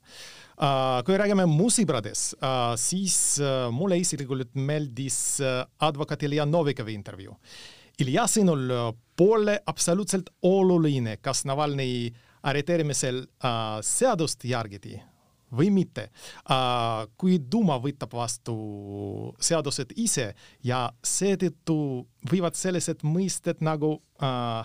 kui 1.04 1.18
räägime 1.18 1.46
mu 1.50 1.66
sõpradest, 1.66 2.38
siis 2.76 3.40
mulle 3.72 3.98
isiklikult 3.98 4.54
meeldis 4.54 5.40
advokaat 5.80 6.22
Ilja 6.22 6.46
Novikovi 6.46 6.94
intervjuu. 6.94 7.34
Ilja 7.98 8.26
sõnul 8.30 8.68
pole 9.16 9.58
absoluutselt 9.66 10.30
oluline, 10.42 11.16
kas 11.16 11.42
Navalnõi 11.44 12.12
arreteerimisel 12.42 13.24
seadust 13.82 14.44
järgiti 14.44 15.00
või 15.56 15.70
mitte. 15.74 16.08
Kui 17.16 17.38
Duma 17.52 17.78
võtab 17.82 18.14
vastu 18.18 18.54
seadused 19.42 19.94
ise 19.96 20.30
ja 20.66 20.86
seetõttu 21.02 21.76
võivad 22.30 22.58
sellised 22.58 23.04
mõisted 23.06 23.62
nagu 23.64 23.96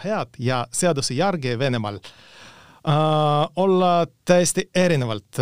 head 0.04 0.39
ja 0.39 0.65
seaduse 0.72 1.18
järgi 1.18 1.56
Venemaal 1.60 2.01
olla 2.86 4.06
täiesti 4.25 4.68
erinevalt 4.75 5.39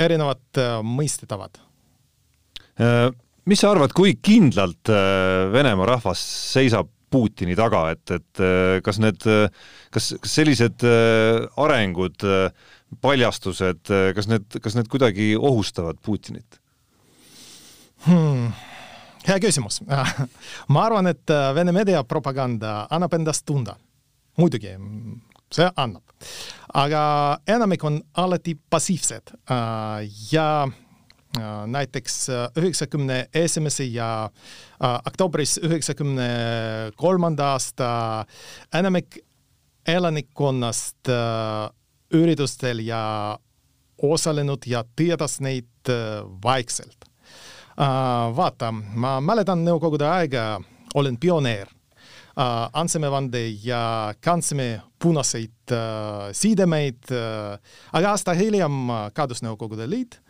erinevad 0.00 0.62
mõistetavad. 0.86 1.60
Mis 3.44 3.60
sa 3.60 3.74
arvad, 3.74 3.92
kui 3.92 4.16
kindlalt 4.24 4.88
Venemaa 5.52 5.94
rahvas 5.94 6.22
seisab 6.54 6.88
Putini 7.14 7.54
taga, 7.54 7.84
et, 7.92 8.10
et 8.10 8.40
kas 8.82 8.98
need, 8.98 9.22
kas, 9.94 10.08
kas 10.18 10.32
sellised 10.40 10.82
arengud, 11.62 12.24
paljastused, 13.00 13.90
kas 14.14 14.28
need, 14.30 14.58
kas 14.62 14.76
need 14.78 14.88
kuidagi 14.92 15.32
ohustavad 15.36 15.98
Putinit 16.02 16.60
hmm.? 18.06 18.52
hea 19.26 19.40
küsimus 19.42 19.80
ma 20.72 20.86
arvan, 20.86 21.10
et 21.10 21.34
Vene 21.56 21.74
meediapropaganda 21.74 22.84
annab 22.90 23.18
endast 23.18 23.46
tunda. 23.46 23.76
muidugi, 24.38 24.76
see 25.52 25.68
annab. 25.76 26.30
aga 26.74 27.02
enamik 27.56 27.84
on 27.84 28.00
alati 28.24 28.56
passiivsed 28.70 29.34
ja 30.32 30.48
Äh, 31.34 31.66
näiteks 31.66 32.28
äh, 32.28 32.48
üheksakümne 32.56 33.28
esimese 33.34 33.84
ja 33.84 34.30
äh, 34.30 35.00
oktoobris 35.06 35.58
üheksakümne 35.58 36.28
kolmanda 36.96 37.48
aasta 37.56 37.88
enamik 38.74 39.18
elanikkonnast 39.86 41.10
üritustel 42.14 42.80
ja 42.86 43.38
osalenud 44.02 44.66
ja 44.66 44.84
teadas 44.96 45.40
neid 45.40 45.90
vaikselt. 46.44 47.04
vaata, 48.36 48.70
ma 48.72 49.18
mäletan 49.20 49.64
Nõukogude 49.66 50.06
aega, 50.06 50.60
olen 50.94 51.16
pioneer. 51.18 51.68
andsime 52.72 53.10
vande 53.10 53.40
ja 53.62 54.12
kandsime 54.20 54.82
punaseid 54.98 55.70
sidemeid, 56.32 57.10
aga 57.92 58.10
aasta 58.10 58.34
hiljem 58.34 58.88
kadus 59.14 59.42
Nõukogude 59.42 59.86
Liit 59.90 60.20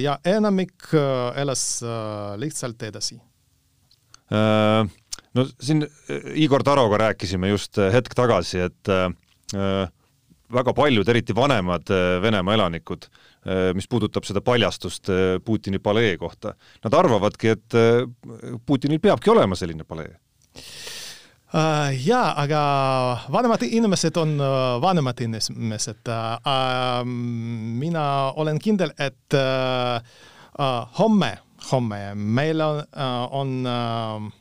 ja 0.00 0.18
enamik 0.24 0.88
elas 1.36 1.82
lihtsalt 2.36 2.82
edasi. 2.82 3.20
no 5.34 5.46
siin 5.60 5.86
Igor 6.34 6.62
Taroga 6.62 6.96
rääkisime 6.96 7.48
just 7.48 7.76
hetk 7.76 8.14
tagasi, 8.14 8.58
et 8.58 8.88
väga 10.52 10.74
paljud, 10.76 11.08
eriti 11.08 11.34
vanemad 11.36 11.90
Venemaa 12.22 12.54
elanikud, 12.54 13.06
mis 13.74 13.88
puudutab 13.90 14.26
seda 14.28 14.40
paljastust 14.44 15.10
Putini 15.44 15.80
palee 15.82 16.16
kohta, 16.20 16.54
nad 16.84 16.94
arvavadki, 16.94 17.54
et 17.56 17.78
Putinil 18.66 19.00
peabki 19.02 19.32
olema 19.32 19.58
selline 19.58 19.86
palee 19.88 20.12
jaa, 22.00 22.28
aga 22.40 22.60
vanemad 23.32 23.64
inimesed 23.66 24.16
on 24.16 24.38
vanemad 24.80 25.20
inimesed 25.20 26.12
mina 27.82 28.04
olen 28.40 28.60
kindel, 28.62 28.94
et 28.96 29.36
homme, 30.98 31.32
homme 31.72 32.00
meil 32.14 32.60
on 32.64 32.80
on 33.32 33.58
uh, 33.66 34.32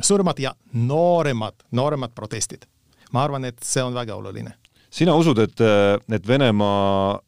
suuremad 0.00 0.38
ja 0.38 0.54
nooremad, 0.72 1.54
nooremad 1.70 2.10
protestid. 2.14 2.66
ma 3.12 3.22
arvan, 3.24 3.44
et 3.44 3.56
see 3.64 3.82
on 3.82 3.94
väga 3.94 4.14
oluline. 4.14 4.52
Sina 4.90 5.14
usud, 5.18 5.38
et, 5.42 5.60
et 6.12 6.28
Venemaa 6.28 7.18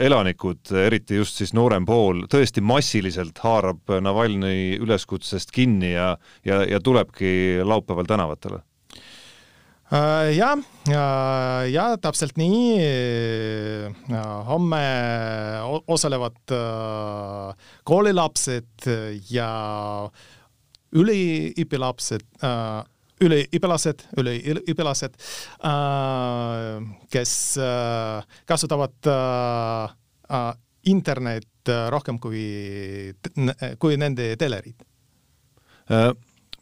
elanikud, 0.00 0.70
eriti 0.80 1.18
just 1.18 1.40
siis 1.40 1.52
noorem 1.56 1.84
pool, 1.88 2.24
tõesti 2.32 2.62
massiliselt 2.64 3.38
haarab 3.44 3.92
Navalnõi 4.00 4.78
üleskutsest 4.80 5.52
kinni 5.52 5.92
ja, 5.92 6.14
ja, 6.46 6.62
ja 6.64 6.80
tulebki 6.80 7.60
laupäeval 7.64 8.08
tänavatele? 8.08 8.62
jah, 9.90 10.60
ja 11.66 11.86
täpselt 11.98 12.36
nii. 12.38 12.78
homme 14.46 14.82
osalevad 15.90 16.54
koolilapsed 17.84 18.86
ja 19.34 19.50
üliõpilapsed 20.94 22.26
üliõpilased, 23.20 24.06
üliõpilased, 24.20 25.16
kes 27.12 27.34
kasutavad 28.48 29.10
internet 30.90 31.72
rohkem 31.92 32.18
kui, 32.22 32.44
kui 33.78 33.98
nende 34.00 34.32
telerid. 34.40 34.86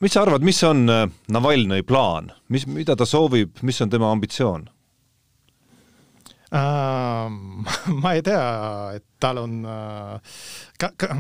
mis 0.01 0.13
sa 0.13 0.25
arvad, 0.25 0.43
mis 0.47 0.63
on 0.67 0.87
Navalnõi 0.89 1.85
plaan, 1.87 2.33
mis, 2.49 2.67
mida 2.67 2.97
ta 2.97 3.07
soovib, 3.07 3.63
mis 3.63 3.81
on 3.85 3.91
tema 3.93 4.11
ambitsioon? 4.15 4.67
ma 8.03 8.13
ei 8.17 8.23
tea, 8.25 8.45
et 8.97 9.05
tal 9.21 9.43
on 9.43 9.61
ka, 10.81 10.91
ka, 10.97 11.13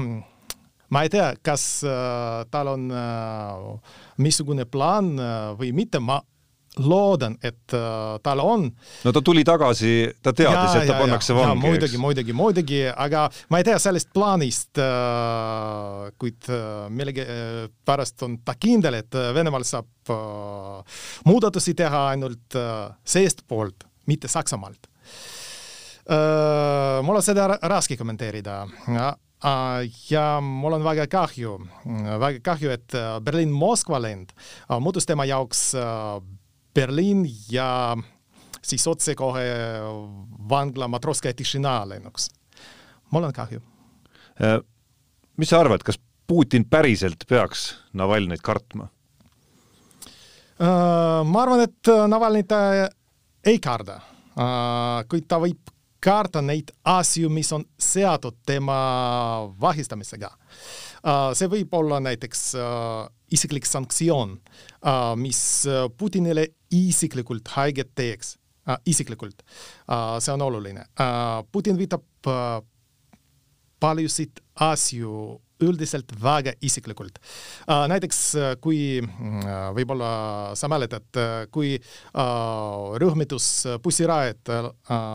ma 0.90 1.04
ei 1.04 1.12
tea, 1.12 1.32
kas 1.44 1.84
äh, 1.84 2.44
tal 2.50 2.72
on 2.74 2.88
äh, 2.90 3.94
missugune 4.24 4.64
plaan 4.68 5.14
äh, 5.18 5.36
või 5.58 5.72
mitte, 5.76 6.00
ma 6.00 6.20
loodan, 6.78 7.36
et 7.42 7.74
äh, 7.74 8.18
tal 8.22 8.40
on. 8.42 8.68
no 9.04 9.12
ta 9.12 9.22
tuli 9.24 9.44
tagasi, 9.46 9.92
ta 10.22 10.32
teadis, 10.36 10.76
et 10.78 10.86
ta 10.86 10.94
ja, 10.94 10.98
pannakse 11.00 11.34
vangi. 11.36 11.60
muidugi, 11.62 12.00
muidugi, 12.00 12.36
muidugi, 12.36 12.80
aga 12.88 13.26
ma 13.50 13.60
ei 13.60 13.66
tea 13.66 13.78
sellest 13.82 14.12
plaanist 14.14 14.80
äh,, 14.82 16.08
kuid 16.20 16.50
äh, 16.52 16.86
millegipärast 16.94 18.26
on 18.26 18.38
ta 18.46 18.54
kindel, 18.60 19.00
et 19.02 19.18
äh, 19.18 19.32
Venemaal 19.36 19.66
saab 19.68 20.12
äh, 20.14 21.00
muudatusi 21.28 21.74
teha 21.78 22.08
ainult 22.14 22.58
äh, 22.58 22.88
seestpoolt, 23.04 23.88
mitte 24.06 24.30
Saksamaalt 24.30 24.90
äh,. 26.08 27.00
mul 27.02 27.18
on 27.18 27.24
seda 27.24 27.50
raske 27.58 27.98
kommenteerida 27.98 28.62
ja 30.10 30.40
mul 30.40 30.72
on 30.72 30.84
väga 30.84 31.06
kahju, 31.06 31.58
väga 32.20 32.40
kahju, 32.42 32.70
et 32.74 32.94
äh, 32.94 33.20
Berliin-Moskva 33.22 34.00
lend 34.02 34.32
äh, 34.34 34.78
muutus 34.82 35.06
tema 35.06 35.24
jaoks 35.24 35.74
äh, 35.78 36.18
Berliin 36.74 37.24
ja 37.50 37.96
siis 38.62 38.86
otsekohe 38.86 39.44
vangla 40.48 40.88
Matroska 40.88 41.28
ja 41.28 41.34
Tišina 41.34 41.88
lennuks. 41.88 42.30
mul 43.10 43.24
on 43.24 43.32
kahju. 43.32 43.60
mis 45.36 45.48
sa 45.48 45.60
arvad, 45.60 45.82
kas 45.82 45.98
Putin 46.26 46.64
päriselt 46.68 47.24
peaks 47.28 47.74
Navalnõit 47.92 48.42
kartma? 48.42 48.88
ma 50.58 51.42
arvan, 51.42 51.60
et 51.62 51.90
Navalnõi 52.08 52.44
ta 52.46 52.60
ei 53.46 53.58
karda, 53.58 54.00
kuid 55.08 55.26
ta 55.30 55.38
võib 55.40 55.77
karta 56.00 56.42
neid 56.42 56.70
asju, 56.84 57.30
mis 57.30 57.50
on 57.52 57.64
seotud 57.78 58.36
tema 58.46 58.78
vahistamisega. 59.60 60.30
Uh, 60.98 61.30
see 61.38 61.50
võib 61.50 61.74
olla 61.78 62.00
näiteks 62.02 62.42
uh, 62.58 63.06
isiklik 63.34 63.66
sanktsioon, 63.66 64.36
uh, 64.38 65.14
mis 65.18 65.40
Putinile 65.98 66.48
isiklikult 66.74 67.48
haiget 67.56 67.94
teeks, 67.96 68.36
isiklikult. 68.84 69.40
see 70.20 70.32
on 70.34 70.42
oluline. 70.44 70.82
Putin 71.52 71.78
võtab 71.80 72.28
paljusid 73.80 74.42
asju 74.60 75.38
üldiselt 75.64 76.12
väga 76.22 76.52
isiklikult. 76.64 77.18
Äh, 77.68 77.84
näiteks 77.90 78.20
äh, 78.38 78.54
kui 78.62 78.80
äh, 79.02 79.68
võib-olla 79.76 80.10
sa 80.58 80.70
mäletad, 80.70 81.06
kui 81.52 81.76
rühmitus 82.98 83.46
Bussirajat 83.82 84.50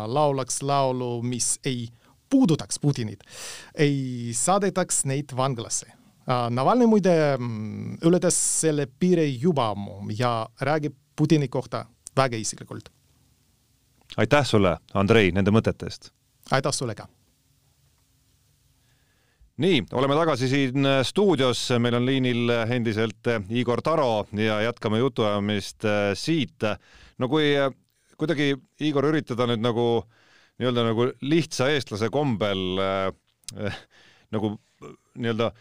laulaks 0.08 0.62
laulu, 0.66 1.22
mis 1.26 1.58
ei 1.66 1.88
puudutaks 2.30 2.80
Putinit, 2.82 3.24
ei 3.76 4.32
saadetaks 4.36 5.04
neid 5.10 5.34
vanglasse. 5.38 5.92
Navalnõi 6.28 6.88
muide 6.88 7.14
mm, 7.36 7.98
ületas 8.08 8.38
selle 8.62 8.88
piiri 8.88 9.28
juba 9.42 9.70
ammu 9.74 10.14
ja 10.18 10.46
räägib 10.62 10.96
Putini 11.16 11.50
kohta 11.52 11.86
väga 12.18 12.38
isiklikult. 12.40 12.90
aitäh 14.18 14.46
sulle, 14.46 14.78
Andrei, 14.94 15.32
nende 15.32 15.52
mõtete 15.52 15.90
eest! 15.90 16.14
aitäh 16.52 16.74
sulle 16.74 16.96
ka! 16.96 17.08
Nii, 19.62 19.84
oleme 19.94 20.16
tagasi 20.18 20.50
siin 20.50 20.86
äh, 20.88 21.02
stuudios, 21.06 21.62
meil 21.80 21.98
on 22.00 22.08
liinil 22.08 22.50
äh, 22.50 22.72
endiselt 22.78 23.28
äh, 23.30 23.44
Igor 23.54 23.82
Taro 23.86 24.26
ja 24.34 24.62
jätkame 24.66 25.02
jutuajamist 25.04 25.86
siit. 26.18 26.66
no 27.20 27.30
kui 27.30 27.54
kuidagi, 28.18 28.56
Igor, 28.82 29.12
üritada 29.12 29.48
nüüd 29.50 29.62
nagu 29.62 29.88
nii-öelda 30.62 30.88
nagu 30.90 31.08
lihtsa 31.22 31.70
eestlase 31.74 32.10
kombel 32.14 32.82
äh, 32.82 33.78
nagu 34.34 34.56
nii-öelda 35.14 35.52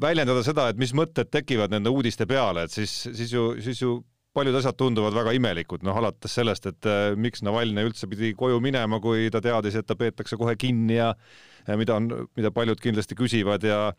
väljendada 0.00 0.44
seda, 0.44 0.68
et 0.72 0.80
mis 0.80 0.94
mõtted 0.96 1.28
tekivad 1.32 1.72
nende 1.72 1.92
uudiste 1.92 2.26
peale, 2.28 2.66
et 2.66 2.72
siis, 2.72 2.92
siis 3.12 3.32
ju, 3.32 3.52
siis 3.60 3.80
ju 3.82 3.98
paljud 4.32 4.56
asjad 4.56 4.76
tunduvad 4.80 5.14
väga 5.16 5.34
imelikud, 5.36 5.82
noh 5.84 5.98
alates 6.00 6.34
sellest, 6.38 6.66
et 6.70 6.88
äh, 6.88 7.12
miks 7.20 7.44
Navalnõi 7.44 7.84
üldse 7.90 8.08
pidi 8.10 8.32
koju 8.38 8.60
minema, 8.64 9.00
kui 9.02 9.28
ta 9.32 9.42
teadis, 9.44 9.76
et 9.78 9.88
ta 9.88 9.96
peetakse 9.98 10.38
kohe 10.40 10.54
kinni 10.60 10.96
ja 10.96 11.12
mida 11.78 11.94
on, 11.98 12.08
mida 12.36 12.50
paljud 12.54 12.80
kindlasti 12.82 13.16
küsivad 13.18 13.64
ja 13.68 13.92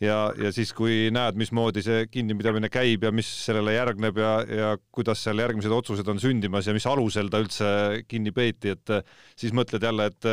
ja, 0.00 0.18
ja 0.38 0.52
siis, 0.56 0.72
kui 0.76 1.10
näed, 1.12 1.36
mismoodi 1.36 1.82
see 1.84 2.06
kinnipidamine 2.08 2.70
käib 2.72 3.04
ja 3.04 3.12
mis 3.12 3.28
sellele 3.44 3.74
järgneb 3.74 4.22
ja, 4.22 4.32
ja 4.46 4.70
kuidas 4.94 5.26
seal 5.26 5.42
järgmised 5.42 5.74
otsused 5.74 6.08
on 6.08 6.22
sündimas 6.22 6.70
ja 6.70 6.76
mis 6.76 6.86
alusel 6.88 7.28
ta 7.28 7.42
üldse 7.42 7.68
kinni 8.08 8.32
peeti, 8.32 8.72
et 8.76 8.94
siis 9.36 9.52
mõtled 9.56 9.84
jälle, 9.84 10.10
et 10.14 10.32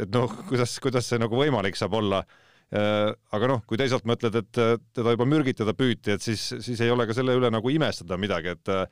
et 0.00 0.08
noh, 0.08 0.30
kuidas, 0.48 0.78
kuidas 0.80 1.10
see 1.10 1.20
nagu 1.20 1.36
võimalik 1.36 1.76
saab 1.76 1.98
olla. 1.98 2.22
Äh, 2.22 2.51
aga 2.72 3.48
noh, 3.50 3.64
kui 3.68 3.80
teisalt 3.80 4.06
mõtled, 4.08 4.36
et 4.40 4.60
äh, 4.60 4.76
teda 4.96 5.16
juba 5.16 5.26
mürgitada 5.28 5.74
püüti, 5.76 6.14
et 6.14 6.24
siis, 6.24 6.44
siis 6.64 6.80
ei 6.80 6.92
ole 6.92 7.06
ka 7.08 7.16
selle 7.16 7.36
üle 7.36 7.50
nagu 7.52 7.72
imestada 7.72 8.16
midagi, 8.20 8.54
et 8.56 8.72
äh, 8.72 8.86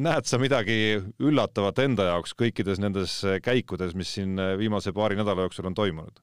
näed 0.00 0.28
sa 0.30 0.38
midagi 0.40 0.78
üllatavat 1.20 1.82
enda 1.84 2.06
jaoks 2.12 2.36
kõikides 2.38 2.78
nendes 2.80 3.18
käikudes, 3.42 3.96
mis 3.98 4.14
siin 4.16 4.38
viimase 4.60 4.94
paari 4.94 5.18
nädala 5.18 5.48
jooksul 5.48 5.68
on 5.72 5.76
toimunud? 5.76 6.22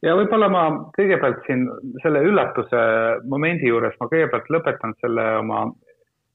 ja 0.00 0.14
võib-olla 0.16 0.48
ma 0.48 0.62
kõigepealt 0.96 1.42
siin 1.44 1.66
selle 2.00 2.22
üllatuse 2.24 2.84
momendi 3.28 3.68
juures 3.68 3.98
ma 4.00 4.08
kõigepealt 4.08 4.48
lõpetan 4.54 4.94
selle 5.02 5.26
oma 5.42 5.66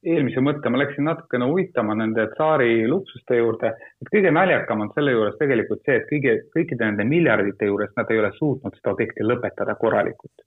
eelmise 0.06 0.42
mõtte, 0.44 0.70
ma 0.70 0.80
läksin 0.82 1.08
natukene 1.08 1.48
uitama 1.52 1.96
nende 1.98 2.28
tsaari 2.34 2.86
luksuste 2.90 3.40
juurde, 3.40 3.72
et 4.02 4.12
kõige 4.14 4.32
naljakam 4.34 4.84
on 4.86 4.92
selle 4.96 5.16
juures 5.16 5.38
tegelikult 5.40 5.82
see, 5.86 6.00
et 6.00 6.10
kõige, 6.10 6.36
kõikide 6.56 6.86
nende 6.86 7.08
miljardite 7.10 7.70
juures 7.70 7.94
nad 7.98 8.12
ei 8.12 8.22
ole 8.22 8.32
suutnud 8.38 8.78
seda 8.78 8.94
objekti 8.94 9.26
lõpetada 9.26 9.78
korralikult. 9.82 10.46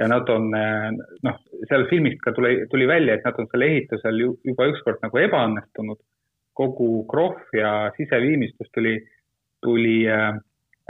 ja 0.00 0.06
nad 0.08 0.28
on, 0.32 0.46
noh, 1.26 1.40
seal 1.68 1.82
filmist 1.90 2.22
ka 2.24 2.32
tuli, 2.32 2.64
tuli 2.72 2.86
välja, 2.88 3.18
et 3.18 3.26
nad 3.26 3.36
on 3.36 3.48
selle 3.50 3.66
ehitusel 3.68 4.22
ju, 4.22 4.30
juba 4.48 4.70
ükskord 4.72 5.02
nagu 5.02 5.18
ebaõnnestunud. 5.26 6.00
kogu 6.60 7.06
krohv 7.08 7.54
ja 7.56 7.90
siseviimistlus 7.96 8.68
tuli, 8.74 8.98
tuli 9.62 10.08
äh, 10.08 10.34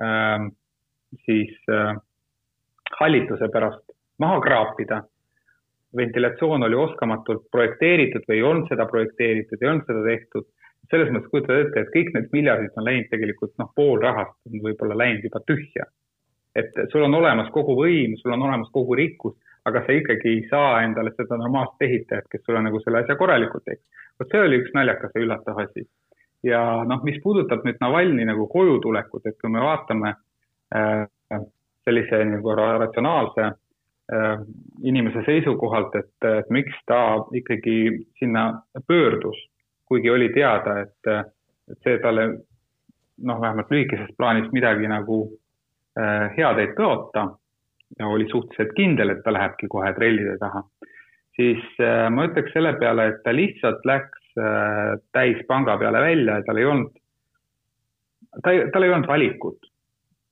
äh, 0.03 0.47
siis 1.25 1.53
äh, 1.71 1.95
hallituse 2.99 3.49
pärast 3.53 3.85
maha 4.19 4.41
kraapida 4.41 5.03
ventilatsioon 5.97 6.63
oli 6.63 6.75
oskamatult 6.79 7.51
projekteeritud 7.51 8.27
või 8.29 8.39
ei 8.39 8.47
olnud 8.47 8.69
seda 8.71 8.87
projekteeritud, 8.87 9.59
ei 9.61 9.69
olnud 9.69 9.87
seda 9.89 10.03
tehtud. 10.07 10.49
selles 10.91 11.11
mõttes 11.15 11.31
kujutad 11.31 11.59
ette, 11.61 11.81
et 11.81 11.91
kõik 11.95 12.09
need 12.15 12.33
miljardid 12.35 12.79
on 12.81 12.85
läinud 12.85 13.07
tegelikult 13.13 13.53
noh, 13.63 13.69
pool 13.77 14.01
rahast 14.03 14.35
on 14.49 14.63
võib-olla 14.65 14.97
läinud 14.99 15.27
juba 15.27 15.43
tühja. 15.47 15.87
et 16.55 16.75
sul 16.93 17.05
on 17.07 17.15
olemas 17.15 17.51
kogu 17.55 17.77
võim, 17.79 18.17
sul 18.19 18.33
on 18.35 18.43
olemas 18.43 18.71
kogu 18.73 18.95
rikkus, 18.95 19.37
aga 19.65 19.85
sa 19.87 19.93
ikkagi 19.93 20.29
ei 20.29 20.41
saa 20.51 20.83
endale 20.83 21.13
seda 21.15 21.37
normaalset 21.39 21.87
ehitajat, 21.87 22.27
kes 22.31 22.43
sulle 22.47 22.63
nagu 22.63 22.81
selle 22.81 23.03
asja 23.03 23.17
korralikult 23.17 23.65
teeks. 23.65 23.83
vot 24.19 24.31
see 24.31 24.43
oli 24.47 24.61
üks 24.63 24.75
naljakas 24.75 25.15
ja 25.15 25.25
üllatav 25.27 25.63
asi. 25.67 25.87
ja 26.43 26.61
noh, 26.85 27.03
mis 27.05 27.23
puudutab 27.23 27.65
nüüd 27.65 27.79
Navalnõi 27.81 28.27
nagu 28.27 28.47
koju 28.47 28.79
tulekut, 28.81 29.27
et 29.27 29.39
kui 29.41 29.51
me 29.51 29.61
vaatame 29.61 30.15
äh, 30.75 31.07
sellise 31.85 32.25
nagu 32.25 32.55
ratsionaalse 32.55 33.51
Äh, 33.51 33.70
inimese 34.83 35.23
seisukohalt, 35.27 35.95
et, 35.95 36.27
et 36.27 36.49
miks 36.51 36.75
ta 36.91 37.21
ikkagi 37.37 37.77
sinna 38.19 38.63
pöördus, 38.89 39.39
kuigi 39.87 40.11
oli 40.11 40.33
teada, 40.35 40.81
et, 40.83 41.31
et 41.71 41.79
see 41.87 41.99
talle 42.03 42.25
noh, 43.23 43.41
vähemalt 43.41 43.71
lühikeses 43.71 44.11
plaanis 44.19 44.51
midagi 44.55 44.89
nagu 44.91 45.21
äh, 45.99 46.31
head 46.37 46.59
ei 46.63 46.73
tõota 46.79 47.29
ja 47.99 48.07
oli 48.07 48.29
suhteliselt 48.31 48.73
kindel, 48.77 49.15
et 49.15 49.23
ta 49.25 49.35
lähebki 49.35 49.69
kohe 49.71 49.93
trellide 49.97 50.37
taha, 50.41 50.63
siis 51.39 51.63
äh, 51.83 52.07
ma 52.13 52.27
ütleks 52.29 52.55
selle 52.55 52.75
peale, 52.81 53.11
et 53.11 53.23
ta 53.25 53.35
lihtsalt 53.35 53.87
läks 53.89 54.39
äh, 54.39 54.95
täis 55.17 55.43
panga 55.49 55.77
peale 55.81 56.03
välja 56.03 56.41
ja 56.41 56.47
tal 56.47 56.63
ei 56.63 56.69
olnud 56.71 56.95
ta 58.45 58.55
tal 58.73 58.87
ei 58.87 58.93
olnud 58.95 59.09
valikut. 59.11 59.59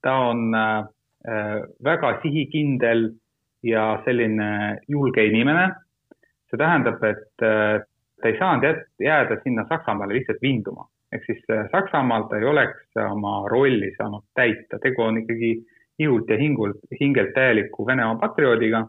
ta 0.02 0.14
on 0.30 0.54
äh, 0.54 0.84
väga 1.84 2.18
sihikindel 2.22 3.10
ja 3.62 4.02
selline 4.04 4.78
julge 4.88 5.24
inimene. 5.26 5.68
see 6.48 6.56
tähendab, 6.56 7.02
et 7.04 7.42
äh, 7.44 7.80
ta 8.20 8.28
ei 8.28 8.38
saanud 8.38 8.84
jääda 9.00 9.36
sinna 9.42 9.66
Saksamaale 9.68 10.14
lihtsalt 10.14 10.38
vinduma. 10.42 10.88
ehk 11.12 11.24
siis 11.26 11.42
äh, 11.50 11.66
Saksamaal 11.72 12.28
ta 12.28 12.36
ei 12.36 12.44
oleks 12.44 12.96
oma 13.10 13.48
rolli 13.48 13.94
saanud 13.96 14.24
täita, 14.34 14.78
tegu 14.78 15.02
on 15.02 15.18
ikkagi 15.18 15.52
ihult 15.98 16.30
ja 16.30 16.36
hingult, 16.38 16.80
hingelt 17.00 17.34
täieliku 17.34 17.86
Venemaa 17.86 18.16
patrioodiga. 18.16 18.86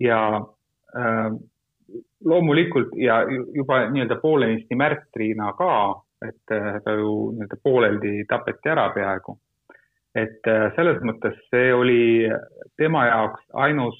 ja 0.00 0.40
äh, 0.96 1.30
loomulikult 2.24 2.88
ja 2.96 3.22
juba 3.54 3.86
nii-öelda 3.90 4.16
poolenisti 4.16 4.74
märtrina 4.74 5.52
ka, 5.52 6.02
et 6.28 6.52
äh, 6.52 6.80
ta 6.84 6.92
ju 6.92 7.32
nii-öelda 7.32 7.56
pooleldi 7.62 8.24
tapeti 8.28 8.68
ära 8.72 8.88
peaaegu. 8.94 9.38
Et 10.16 10.48
äh, 10.48 10.66
selles 10.76 11.00
mõttes 11.04 11.36
see 11.50 11.72
oli 11.74 12.02
tema 12.80 13.06
jaoks 13.08 13.42
ainus 13.66 13.96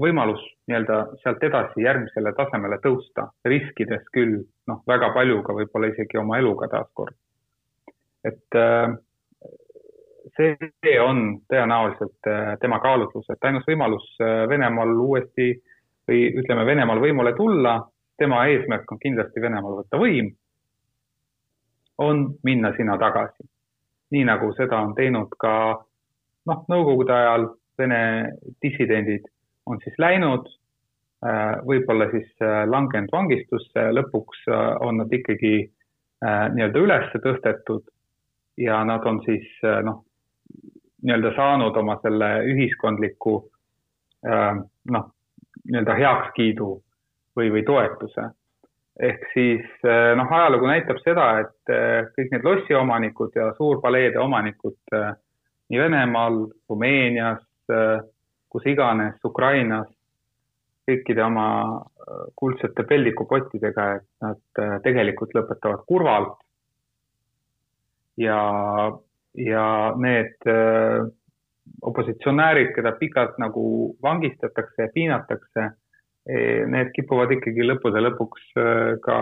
võimalus 0.00 0.42
nii-öelda 0.70 0.98
sealt 1.22 1.42
edasi 1.44 1.84
järgmisele 1.84 2.32
tasemele 2.38 2.78
tõusta, 2.84 3.26
riskides 3.44 4.04
küll 4.14 4.38
noh, 4.70 4.82
väga 4.88 5.10
paljuga, 5.14 5.54
võib-olla 5.58 5.90
isegi 5.92 6.20
oma 6.20 6.38
eluga 6.40 6.68
taaskord. 6.72 7.16
et 8.24 8.56
äh, 8.56 8.94
see 10.36 10.94
on 11.02 11.42
tõenäoliselt 11.50 12.30
tema 12.62 12.78
kaalutlus, 12.80 13.26
et 13.28 13.44
ainus 13.44 13.66
võimalus 13.68 14.06
Venemaal 14.48 14.94
uuesti 15.04 15.48
või 16.08 16.28
ütleme, 16.40 16.64
Venemaal 16.66 17.02
võimule 17.02 17.34
tulla, 17.36 17.74
tema 18.16 18.46
eesmärk 18.48 18.92
on 18.92 19.00
kindlasti 19.02 19.42
Venemaal 19.42 19.80
võtta 19.82 19.98
võim, 20.00 20.30
on 21.98 22.24
minna 22.46 22.72
sinna 22.76 22.96
tagasi. 22.98 23.44
Nii 24.12 24.24
nagu 24.28 24.52
seda 24.56 24.78
on 24.84 24.94
teinud 24.98 25.32
ka 25.40 25.54
noh, 26.46 26.64
nõukogude 26.68 27.14
ajal 27.16 27.50
Vene 27.80 28.28
dissidendid 28.62 29.24
on 29.66 29.78
siis 29.82 29.94
läinud, 29.98 30.48
äh, 31.24 31.54
võib-olla 31.66 32.10
siis 32.12 32.28
äh, 32.44 32.62
langenud 32.68 33.12
vangistusse, 33.14 33.86
lõpuks 33.96 34.44
äh, 34.50 34.66
on 34.84 35.02
nad 35.02 35.14
ikkagi 35.14 35.70
nii-öelda 36.22 36.78
üles 36.78 37.08
tõstetud 37.18 37.82
ja 38.62 38.76
nad 38.86 39.02
on 39.10 39.16
siis 39.24 39.48
noh, 39.82 40.04
nii-öelda 41.02 41.32
saanud 41.34 41.74
oma 41.80 41.96
selle 42.04 42.28
ühiskondliku 42.46 43.32
noh, 44.94 45.08
nii-öelda 45.64 45.96
heakskiidu 45.98 46.68
või, 47.34 47.48
või 47.56 47.64
toetuse. 47.66 48.28
Ehk 49.00 49.24
siis 49.32 49.64
eh, 49.88 50.12
noh, 50.18 50.28
ajalugu 50.28 50.68
näitab 50.68 51.00
seda, 51.04 51.28
et 51.44 51.72
eh, 51.72 52.10
kõik 52.16 52.34
need 52.34 52.44
lossiomanikud 52.46 53.38
ja 53.38 53.48
suurpaleede 53.56 54.20
omanikud 54.20 54.96
eh, 54.96 55.08
nii 55.72 55.80
Venemaal, 55.80 56.42
Rumeenias, 56.68 57.40
kus 58.52 58.64
iganes, 58.68 59.14
Ukrainas, 59.24 59.86
kõikide 60.84 61.22
oma 61.24 61.46
kuldsete 62.36 62.84
peldikupottidega, 62.84 63.86
et 63.96 64.04
nad 64.20 64.82
tegelikult 64.84 65.32
lõpetavad 65.32 65.86
kurvalt. 65.88 66.34
ja, 68.20 68.42
ja 69.38 69.64
need 69.96 70.44
opositsionäärid, 71.80 72.74
keda 72.76 72.92
pikalt 73.00 73.38
nagu 73.40 73.64
vangistatakse 74.02 74.82
ja 74.82 74.92
piinatakse, 74.92 75.70
need 76.26 76.92
kipuvad 76.94 77.32
ikkagi 77.34 77.66
lõppude 77.66 78.02
lõpuks 78.04 78.52
e, 78.54 78.64
ka, 79.02 79.18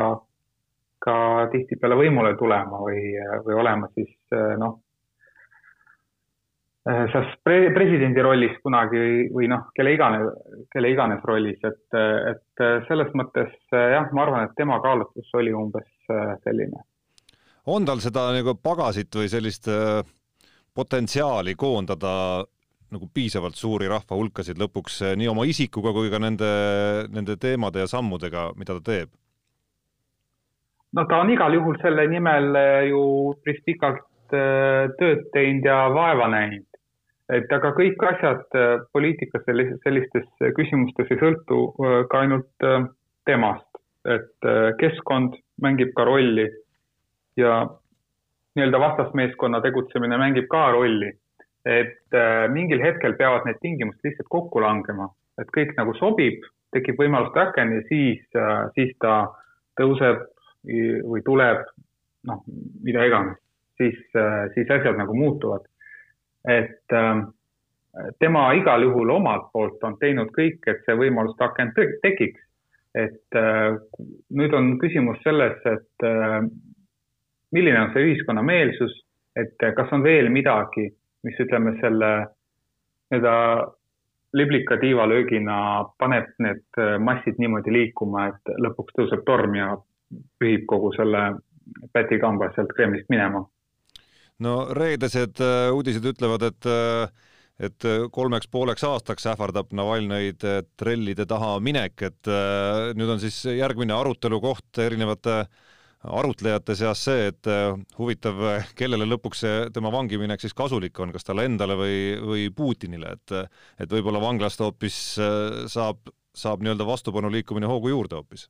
ka 1.00 1.16
tihtipeale 1.54 1.96
võimule 1.96 2.34
tulema 2.36 2.82
või, 2.82 3.14
või 3.46 3.58
olema 3.62 3.88
siis 3.94 4.12
e, 4.36 4.42
noh, 4.60 4.78
selles 6.84 7.32
pre-, 7.44 7.72
presidendi 7.76 8.22
rollis 8.24 8.54
kunagi 8.64 9.28
või, 9.32 9.48
noh, 9.52 9.66
kelle 9.76 9.92
iganes, 9.94 10.30
kelle 10.72 10.92
iganes 10.92 11.24
rollis, 11.28 11.58
et, 11.68 11.98
et 12.32 12.62
selles 12.88 13.12
mõttes 13.14 13.52
jah, 13.70 14.08
ma 14.16 14.24
arvan, 14.24 14.48
et 14.48 14.56
tema 14.56 14.78
kaalutlus 14.82 15.28
oli 15.36 15.52
umbes 15.54 16.08
selline. 16.44 16.80
on 17.68 17.84
tal 17.84 18.00
seda 18.00 18.30
nagu 18.32 18.56
pagasit 18.56 19.12
või 19.14 19.28
sellist 19.28 19.68
äh 19.68 20.00
potentsiaali 20.74 21.54
koondada 21.54 22.44
nagu 22.94 23.08
piisavalt 23.14 23.58
suuri 23.58 23.88
rahvahulkasid 23.90 24.60
lõpuks 24.60 25.00
eh, 25.06 25.16
nii 25.18 25.30
oma 25.30 25.46
isikuga 25.48 25.92
kui 25.96 26.10
ka 26.12 26.20
nende, 26.22 26.50
nende 27.14 27.36
teemade 27.40 27.84
ja 27.84 27.90
sammudega, 27.90 28.50
mida 28.58 28.78
ta 28.78 28.84
teeb? 28.92 29.12
no 30.96 31.04
ta 31.06 31.20
on 31.22 31.30
igal 31.30 31.54
juhul 31.54 31.78
selle 31.82 32.06
nimel 32.10 32.50
eh, 32.58 32.88
ju 32.90 33.02
päris 33.44 33.62
pikalt 33.66 34.34
eh, 34.34 34.90
tööd 34.98 35.28
teinud 35.36 35.70
ja 35.70 35.82
vaeva 35.94 36.30
näinud. 36.34 36.66
et 37.30 37.52
aga 37.54 37.70
kõik 37.76 38.06
asjad 38.10 38.56
poliitikas 38.92 39.44
sellistes 39.46 40.26
küsimustes 40.56 41.12
ei 41.14 41.20
sõltu 41.20 41.60
ka 42.10 42.24
ainult 42.24 42.66
temast, 43.28 43.68
et 44.02 44.48
keskkond 44.80 45.36
mängib 45.62 45.92
ka 45.94 46.08
rolli 46.08 46.48
ja 47.38 47.60
nii-öelda 48.56 48.80
vastasmeeskonna 48.80 49.60
tegutsemine 49.60 50.18
mängib 50.18 50.48
ka 50.50 50.70
rolli. 50.74 51.12
Et 51.64 52.16
äh, 52.16 52.48
mingil 52.48 52.80
hetkel 52.82 53.14
peavad 53.18 53.44
need 53.44 53.60
tingimused 53.60 54.04
lihtsalt 54.04 54.28
kokku 54.32 54.62
langema, 54.64 55.10
et 55.40 55.50
kõik 55.56 55.74
nagu 55.76 55.92
sobib, 55.98 56.44
tekib 56.74 57.00
võimalus 57.00 57.34
rakend 57.36 57.76
ja 57.76 57.82
siis 57.88 58.22
äh,, 58.38 58.68
siis 58.76 58.94
ta 59.02 59.26
tõuseb 59.80 60.26
või 61.08 61.22
tuleb, 61.24 61.62
noh, 62.28 62.40
mida 62.84 63.04
iganes, 63.08 63.36
siis 63.80 63.98
äh,, 64.16 64.46
siis 64.54 64.70
asjad 64.70 64.98
nagu 65.00 65.16
muutuvad. 65.16 65.66
et 66.48 66.88
tema 68.18 68.46
igal 68.56 68.82
juhul 68.82 69.10
omalt 69.12 69.50
poolt 69.52 69.82
on 69.84 69.98
teinud 70.00 70.30
kõik, 70.32 70.62
et 70.66 70.80
see 70.86 70.94
võimalus 70.96 71.36
rakend 71.40 71.76
tekiks. 72.02 72.40
et 72.94 73.36
nüüd 74.34 74.54
on 74.56 74.78
küsimus 74.80 75.20
selles, 75.22 75.60
et 75.68 76.06
milline 77.52 77.82
on 77.82 77.92
see 77.92 78.06
ühiskonna 78.08 78.42
meelsus, 78.42 78.94
et 79.36 79.54
kas 79.76 79.92
on 79.92 80.02
veel 80.02 80.30
midagi, 80.32 80.88
mis 81.26 81.38
ütleme 81.42 81.74
selle 81.80 82.10
nii-öelda 83.10 83.34
liblika 84.38 84.78
tiivalöögina 84.80 85.56
paneb 85.98 86.28
need 86.38 86.80
massid 87.02 87.40
niimoodi 87.42 87.72
liikuma, 87.74 88.28
et 88.30 88.52
lõpuks 88.62 88.94
tõuseb 88.98 89.24
torm 89.26 89.56
ja 89.58 89.72
pühib 90.38 90.66
kogu 90.70 90.92
selle 90.96 91.24
pätikamba 91.94 92.52
sealt 92.54 92.70
Kremlist 92.76 93.10
minema. 93.10 93.42
no 94.40 94.54
reedesed 94.74 95.42
äh, 95.44 95.72
uudised 95.74 96.06
ütlevad, 96.12 96.46
et 96.46 96.70
äh, 96.70 97.10
et 97.60 97.84
kolmeks 98.12 98.48
pooleks 98.48 98.84
aastaks 98.88 99.26
ähvardab 99.28 99.74
Navalnõid 99.76 100.44
trellide 100.80 101.26
taha 101.28 101.58
minek, 101.60 102.02
et 102.08 102.30
äh, 102.30 102.94
nüüd 102.96 103.10
on 103.12 103.20
siis 103.20 103.42
järgmine 103.44 103.92
arutelu 103.92 104.38
koht 104.40 104.80
erinevate 104.80 105.34
äh, 105.42 105.50
arutlejate 106.04 106.74
seas 106.78 107.02
see, 107.04 107.26
et 107.30 107.48
äh, 107.50 107.74
huvitav, 107.98 108.40
kellele 108.78 109.08
lõpuks 109.08 109.42
see 109.44 109.56
tema 109.74 109.92
vangiminek 109.92 110.40
siis 110.40 110.56
kasulik 110.56 110.96
on, 111.00 111.12
kas 111.12 111.26
talle 111.26 111.44
endale 111.48 111.76
või, 111.76 111.98
või 112.24 112.46
Putinile, 112.56 113.16
et 113.18 113.36
et 113.84 113.92
võib-olla 113.92 114.22
vanglast 114.22 114.62
hoopis 114.64 114.96
äh, 115.20 115.66
saab, 115.68 116.08
saab 116.36 116.64
nii-öelda 116.64 116.86
vastupanu 116.88 117.30
liikumine 117.32 117.68
hoogu 117.68 117.92
juurde 117.92 118.16
hoopis? 118.20 118.48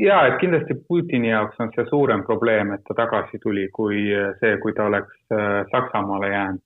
ja 0.00 0.22
et 0.30 0.38
kindlasti 0.40 0.78
Putini 0.88 1.28
jaoks 1.28 1.60
on 1.60 1.72
see 1.74 1.84
suurem 1.90 2.24
probleem, 2.24 2.72
et 2.72 2.82
ta 2.88 2.96
tagasi 3.04 3.38
tuli, 3.42 3.68
kui 3.72 4.06
see, 4.40 4.56
kui 4.62 4.72
ta 4.72 4.88
oleks 4.88 5.12
äh, 5.32 5.60
Saksamaale 5.72 6.32
jäänud. 6.32 6.64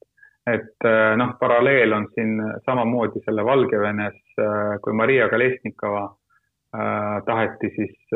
et 0.48 0.86
noh, 1.20 1.34
paralleel 1.40 1.92
on 1.92 2.06
siin 2.14 2.38
samamoodi 2.64 3.20
selle 3.26 3.42
Valgevenes, 3.44 4.16
kui 4.80 4.94
Maria 4.96 5.26
Kalesnikova 5.28 6.06
äh, 6.06 7.18
taheti 7.26 7.68
siis 7.74 8.14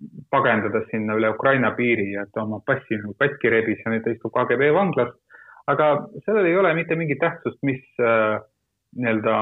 äh, 0.00 0.24
pagendada 0.30 0.84
sinna 0.90 1.16
üle 1.18 1.30
Ukraina 1.34 1.72
piiri 1.76 2.12
ta 2.34 2.44
oma 2.44 2.60
passi 2.66 2.98
nagu 2.98 3.14
katki 3.18 3.50
rebis 3.50 3.82
ja 3.84 3.92
nüüd 3.92 4.04
ta 4.04 4.14
istub 4.14 4.32
KGB 4.34 4.72
vanglas. 4.74 5.12
aga 5.66 5.90
sellel 6.24 6.46
ei 6.46 6.56
ole 6.56 6.72
mitte 6.74 6.96
mingit 6.96 7.20
tähtsust, 7.20 7.58
mis 7.62 7.82
äh, 8.00 8.40
nii-öelda, 8.96 9.34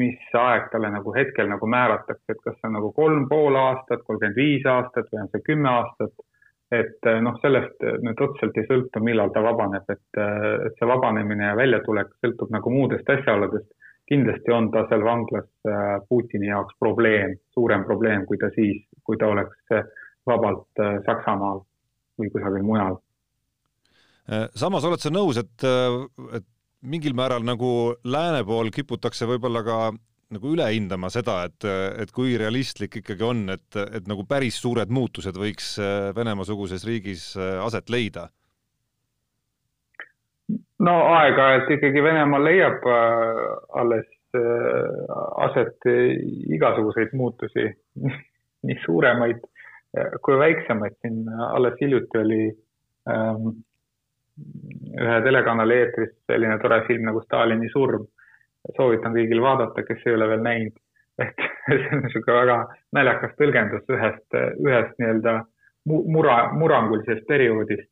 mis 0.00 0.34
aeg 0.38 0.70
talle 0.72 0.88
nagu 0.94 1.12
hetkel 1.12 1.48
nagu 1.50 1.66
määratakse, 1.66 2.32
et 2.32 2.40
kas 2.44 2.54
see 2.56 2.68
on 2.68 2.76
nagu 2.78 2.92
kolm 2.96 3.26
pool 3.28 3.58
aastat, 3.58 4.04
kolmkümmend 4.06 4.38
viis 4.38 4.64
aastat 4.64 5.10
või 5.12 5.24
on 5.24 5.30
see 5.34 5.46
kümme 5.50 5.68
aastat. 5.68 6.14
et 6.70 7.06
äh, 7.10 7.20
noh, 7.20 7.34
sellest 7.42 7.82
nüüd 8.06 8.20
otseselt 8.22 8.56
ei 8.56 8.66
sõltu, 8.68 9.00
millal 9.02 9.32
ta 9.34 9.42
vabaneb, 9.42 9.88
et, 9.90 10.08
äh, 10.16 10.66
et 10.68 10.78
see 10.78 10.86
vabanemine 10.86 11.50
ja 11.50 11.56
väljatulek 11.58 12.14
sõltub 12.22 12.52
nagu 12.54 12.70
muudest 12.70 13.10
asjaoludest 13.10 13.70
kindlasti 14.10 14.52
on 14.52 14.70
ta 14.74 14.84
seal 14.90 15.04
vanglas 15.06 15.48
äh, 15.70 15.98
Putini 16.08 16.50
jaoks 16.50 16.74
probleem, 16.82 17.36
suurem 17.54 17.84
probleem, 17.86 18.26
kui 18.26 18.38
ta 18.42 18.50
siis, 18.56 18.82
kui 19.04 19.18
ta 19.20 19.30
oleks 19.30 19.74
äh, 19.74 19.86
vabalt 20.28 20.82
äh, 20.82 20.98
Saksamaal 21.06 21.62
või 22.20 22.32
kusagil 22.34 22.66
mujal. 22.66 22.98
samas 24.54 24.84
oled 24.84 25.00
sa 25.00 25.10
nõus, 25.10 25.40
et, 25.40 25.64
et 26.36 26.44
mingil 26.86 27.16
määral 27.16 27.42
nagu 27.42 27.96
lääne 28.04 28.44
pool 28.46 28.68
kiputakse 28.70 29.26
võib-olla 29.26 29.62
ka 29.66 29.78
nagu 30.30 30.52
üle 30.52 30.66
hindama 30.70 31.08
seda, 31.10 31.40
et, 31.48 31.64
et 32.04 32.12
kui 32.14 32.36
realistlik 32.38 33.00
ikkagi 33.00 33.24
on, 33.26 33.40
et, 33.56 33.80
et 33.80 34.06
nagu 34.06 34.22
päris 34.28 34.60
suured 34.62 34.92
muutused 34.92 35.34
võiks 35.34 35.72
Venemaa-suguses 36.14 36.84
riigis 36.86 37.32
aset 37.40 37.90
leida? 37.90 38.28
no 40.78 40.94
aeg-ajalt 41.16 41.72
ikkagi 41.78 42.04
Venemaal 42.04 42.46
leiab 42.46 42.86
alles 43.80 44.06
aset 45.48 45.90
igasuguseid 46.54 47.16
muutusi, 47.18 47.66
nii 48.66 48.76
suuremaid 48.84 49.40
kui 50.22 50.38
väiksemaid, 50.38 50.94
siin 51.02 51.24
alles 51.28 51.74
hiljuti 51.80 52.18
oli 52.18 52.44
ähm, 53.10 53.48
ühe 55.00 55.16
telekanali 55.24 55.78
eetris 55.82 56.12
selline 56.30 56.58
tore 56.62 56.82
film 56.86 57.08
nagu 57.10 57.22
Stalini 57.24 57.70
surm. 57.72 58.06
soovitan 58.76 59.14
kõigil 59.16 59.40
vaadata, 59.40 59.82
kes 59.82 60.02
ei 60.06 60.14
ole 60.14 60.28
veel 60.28 60.42
näinud. 60.44 60.76
et 61.20 61.36
see 61.68 61.88
on 61.92 62.02
niisugune 62.04 62.36
väga 62.36 62.58
naljakas 62.96 63.32
tõlgendus 63.38 63.90
ühest, 63.92 64.36
ühest 64.64 64.94
nii-öelda 65.00 65.34
mura, 65.86 66.36
murrangulisest 66.56 67.26
perioodist, 67.28 67.88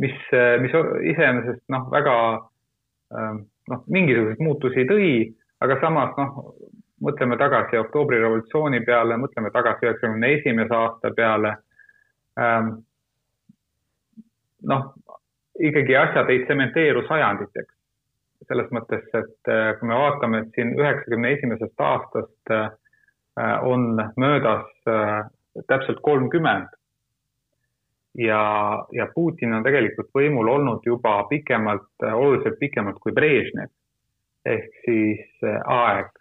mis, 0.00 0.16
mis 0.62 0.76
iseenesest 1.12 1.62
noh, 1.74 1.88
väga 1.92 2.14
ähm, 3.16 3.42
noh, 3.68 3.82
mingisuguseid 3.88 4.40
muutusi 4.40 4.86
tõi, 4.88 5.10
aga 5.60 5.76
samas 5.82 6.16
noh, 6.16 6.54
mõtleme 7.04 7.36
tagasi 7.40 7.78
oktoobri 7.80 8.20
revolutsiooni 8.20 8.82
peale, 8.84 9.16
mõtleme 9.20 9.50
tagasi 9.54 9.86
üheksakümne 9.86 10.32
esimese 10.38 10.74
aasta 10.76 11.12
peale 11.16 11.56
ähm,. 12.38 12.72
noh, 14.68 14.92
ikkagi 15.60 15.96
asjad 15.96 16.30
ei 16.30 16.44
tsementeeru 16.44 17.06
sajanditeks. 17.08 17.74
selles 18.48 18.70
mõttes, 18.72 19.02
et 19.14 19.48
äh, 19.52 19.74
kui 19.78 19.88
me 19.88 19.94
vaatame, 19.94 20.38
et 20.40 20.54
siin 20.56 20.72
üheksakümne 20.74 21.32
esimesest 21.36 21.82
aastast 21.86 22.52
äh, 22.56 22.70
on 23.62 24.00
möödas 24.16 24.64
äh, 24.88 25.28
täpselt 25.68 26.00
kolmkümmend 26.02 26.68
ja, 28.18 28.40
ja 28.92 29.06
Putin 29.14 29.52
on 29.54 29.62
tegelikult 29.62 30.08
võimul 30.16 30.48
olnud 30.48 30.88
juba 30.88 31.20
pikemalt, 31.28 31.92
oluliselt 32.12 32.58
pikemalt 32.58 32.98
kui 33.04 33.12
Brežnev. 33.12 33.68
ehk 34.44 34.80
siis 34.86 35.44
aeg 35.68 36.08
Äh, 36.10 36.19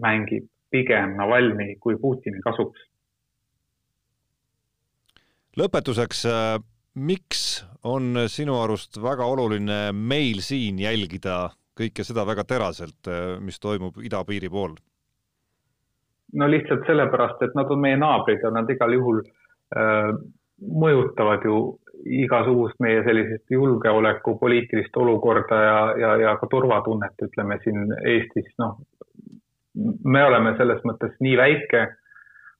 mängib 0.00 0.46
pigem 0.72 1.16
Navalnõi 1.18 1.76
kui 1.80 1.98
Putini 2.00 2.40
kasuks. 2.44 2.88
lõpetuseks, 5.60 6.22
äh, 6.24 6.54
miks 6.94 7.66
on 7.84 8.16
sinu 8.32 8.54
arust 8.62 8.96
väga 8.96 9.26
oluline 9.28 9.92
meil 9.92 10.40
siin 10.40 10.78
jälgida 10.80 11.50
kõike 11.76 12.06
seda 12.08 12.24
väga 12.24 12.44
teraselt, 12.48 13.04
äh, 13.06 13.36
mis 13.40 13.60
toimub 13.60 14.00
idapiiri 14.00 14.48
pool? 14.48 14.78
no 16.32 16.48
lihtsalt 16.48 16.86
sellepärast, 16.88 17.42
et 17.44 17.54
nad 17.54 17.68
on 17.68 17.80
meie 17.80 17.96
naabrid 18.00 18.40
ja 18.40 18.50
nad 18.50 18.70
igal 18.72 18.94
juhul 18.96 19.20
äh, 19.20 20.14
mõjutavad 20.62 21.44
ju 21.44 21.58
igasugust 22.02 22.80
meie 22.80 23.02
sellisest 23.04 23.50
julgeoleku 23.50 24.38
poliitilist 24.40 24.96
olukorda 24.96 25.58
ja, 25.62 25.78
ja, 26.00 26.16
ja 26.16 26.32
ka 26.40 26.48
turvatunnet, 26.50 27.14
ütleme 27.28 27.58
siin 27.62 27.92
Eestis, 28.00 28.48
noh, 28.58 28.78
me 30.04 30.24
oleme 30.24 30.54
selles 30.58 30.82
mõttes 30.88 31.14
nii 31.20 31.36
väike 31.40 31.86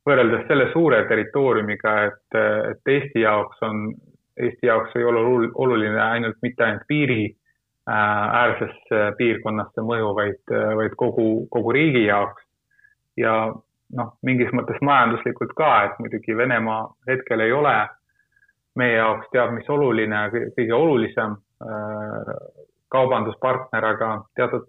võrreldes 0.06 0.46
selle 0.48 0.68
suure 0.72 1.04
territooriumiga, 1.08 1.92
et, 2.08 2.38
et 2.72 2.92
Eesti 2.94 3.22
jaoks 3.22 3.60
on, 3.62 3.84
Eesti 4.40 4.66
jaoks 4.66 4.96
ei 4.98 5.04
ole 5.04 5.22
oluline 5.54 6.00
ainult 6.02 6.40
mitte 6.42 6.64
ainult 6.64 6.86
piiri 6.88 7.24
äh, 7.28 8.38
äärses 8.42 8.78
piirkonnas 9.18 9.70
see 9.74 9.84
mõju, 9.86 10.14
vaid, 10.18 10.56
vaid 10.80 10.96
kogu, 10.98 11.46
kogu 11.50 11.76
riigi 11.76 12.06
jaoks. 12.06 12.42
ja 13.16 13.52
noh, 13.96 14.14
mingis 14.24 14.52
mõttes 14.56 14.80
majanduslikult 14.80 15.52
ka, 15.56 15.72
et 15.86 15.98
muidugi 16.00 16.36
Venemaa 16.36 16.86
hetkel 17.08 17.44
ei 17.44 17.52
ole 17.52 17.74
meie 18.80 18.96
jaoks 18.96 19.28
teab 19.32 19.52
mis 19.52 19.68
oluline, 19.68 20.24
kõige 20.56 20.74
olulisem 20.76 21.36
äh, 21.36 22.34
kaubanduspartner, 22.92 23.84
aga 23.94 24.08
teatud 24.36 24.66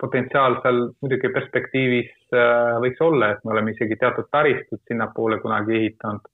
potentsiaal 0.00 0.60
seal 0.62 0.78
muidugi 1.02 1.30
perspektiivis 1.34 2.12
äh, 2.36 2.76
võiks 2.84 3.00
olla, 3.02 3.32
et 3.34 3.40
me 3.44 3.50
oleme 3.54 3.70
isegi 3.74 3.96
teatud 4.00 4.26
taristut 4.30 4.82
sinnapoole 4.88 5.40
kunagi 5.42 5.72
ehitanud. 5.80 6.24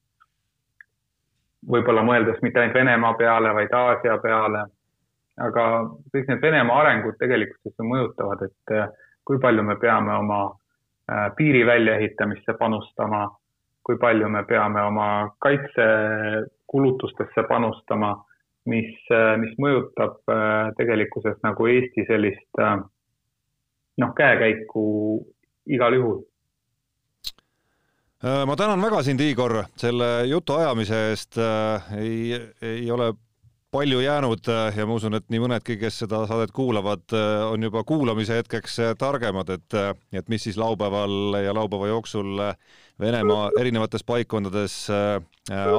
võib-olla 1.73 2.03
mõeldes 2.05 2.39
mitte 2.43 2.61
ainult 2.61 2.77
Venemaa 2.77 3.15
peale, 3.15 3.55
vaid 3.57 3.73
Aasia 3.73 4.19
peale. 4.19 4.67
aga 5.41 5.65
kõik 6.15 6.27
need 6.29 6.43
Venemaa 6.43 6.81
arengud 6.81 7.15
tegelikkuses 7.19 7.79
mõjutavad, 7.93 8.43
et 8.49 8.75
äh, 8.77 8.89
kui 9.25 9.39
palju 9.41 9.63
me 9.63 9.77
peame 9.77 10.15
oma 10.15 10.41
äh, 10.51 10.57
piiri 11.37 11.67
väljaehitamisse 11.67 12.53
panustama, 12.59 13.29
kui 13.83 13.99
palju 13.99 14.29
me 14.29 14.45
peame 14.45 14.83
oma 14.83 15.31
kaitsekulutustesse 15.39 17.43
panustama 17.49 18.25
mis, 18.69 18.91
äh, 19.13 19.37
mis 19.41 19.55
mõjutab 19.61 20.21
äh, 20.29 20.73
tegelikkuses 20.79 21.39
nagu 21.47 21.69
Eesti 21.71 22.05
sellist 22.09 22.61
äh, 22.61 22.77
noh, 24.01 24.13
käekäiku 24.17 24.85
igal 25.71 25.97
juhul. 25.97 26.21
ma 28.21 28.57
tänan 28.57 28.83
väga 28.83 29.03
sind, 29.03 29.21
Igor, 29.25 29.63
selle 29.81 30.27
jutuajamise 30.29 30.99
eest. 31.09 31.39
ei, 31.97 32.37
ei 32.61 32.91
ole 32.91 33.15
palju 33.71 34.01
jäänud 34.01 34.49
ja 34.77 34.87
ma 34.87 34.95
usun, 34.99 35.15
et 35.15 35.27
nii 35.31 35.41
mõnedki, 35.45 35.77
kes 35.81 36.01
seda 36.03 36.25
saadet 36.27 36.53
kuulavad, 36.55 37.05
on 37.51 37.63
juba 37.63 37.85
kuulamise 37.87 38.41
hetkeks 38.41 38.79
targemad, 38.99 39.53
et, 39.55 39.77
et 40.13 40.33
mis 40.33 40.43
siis 40.49 40.59
laupäeval 40.59 41.39
ja 41.45 41.55
laupäeva 41.55 41.91
jooksul 41.93 42.43
Venemaa 43.01 43.51
erinevates 43.61 44.05
paikkondades 44.05 44.75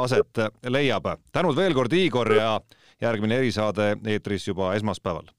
aset 0.02 0.42
leiab. 0.70 1.12
tänud 1.32 1.56
veel 1.56 1.76
kord, 1.78 1.94
Igor 1.94 2.34
ja 2.34 2.56
järgmine 3.02 3.38
erisaade 3.44 3.96
eetris 4.08 4.48
juba 4.48 4.74
esmaspäeval 4.76 5.30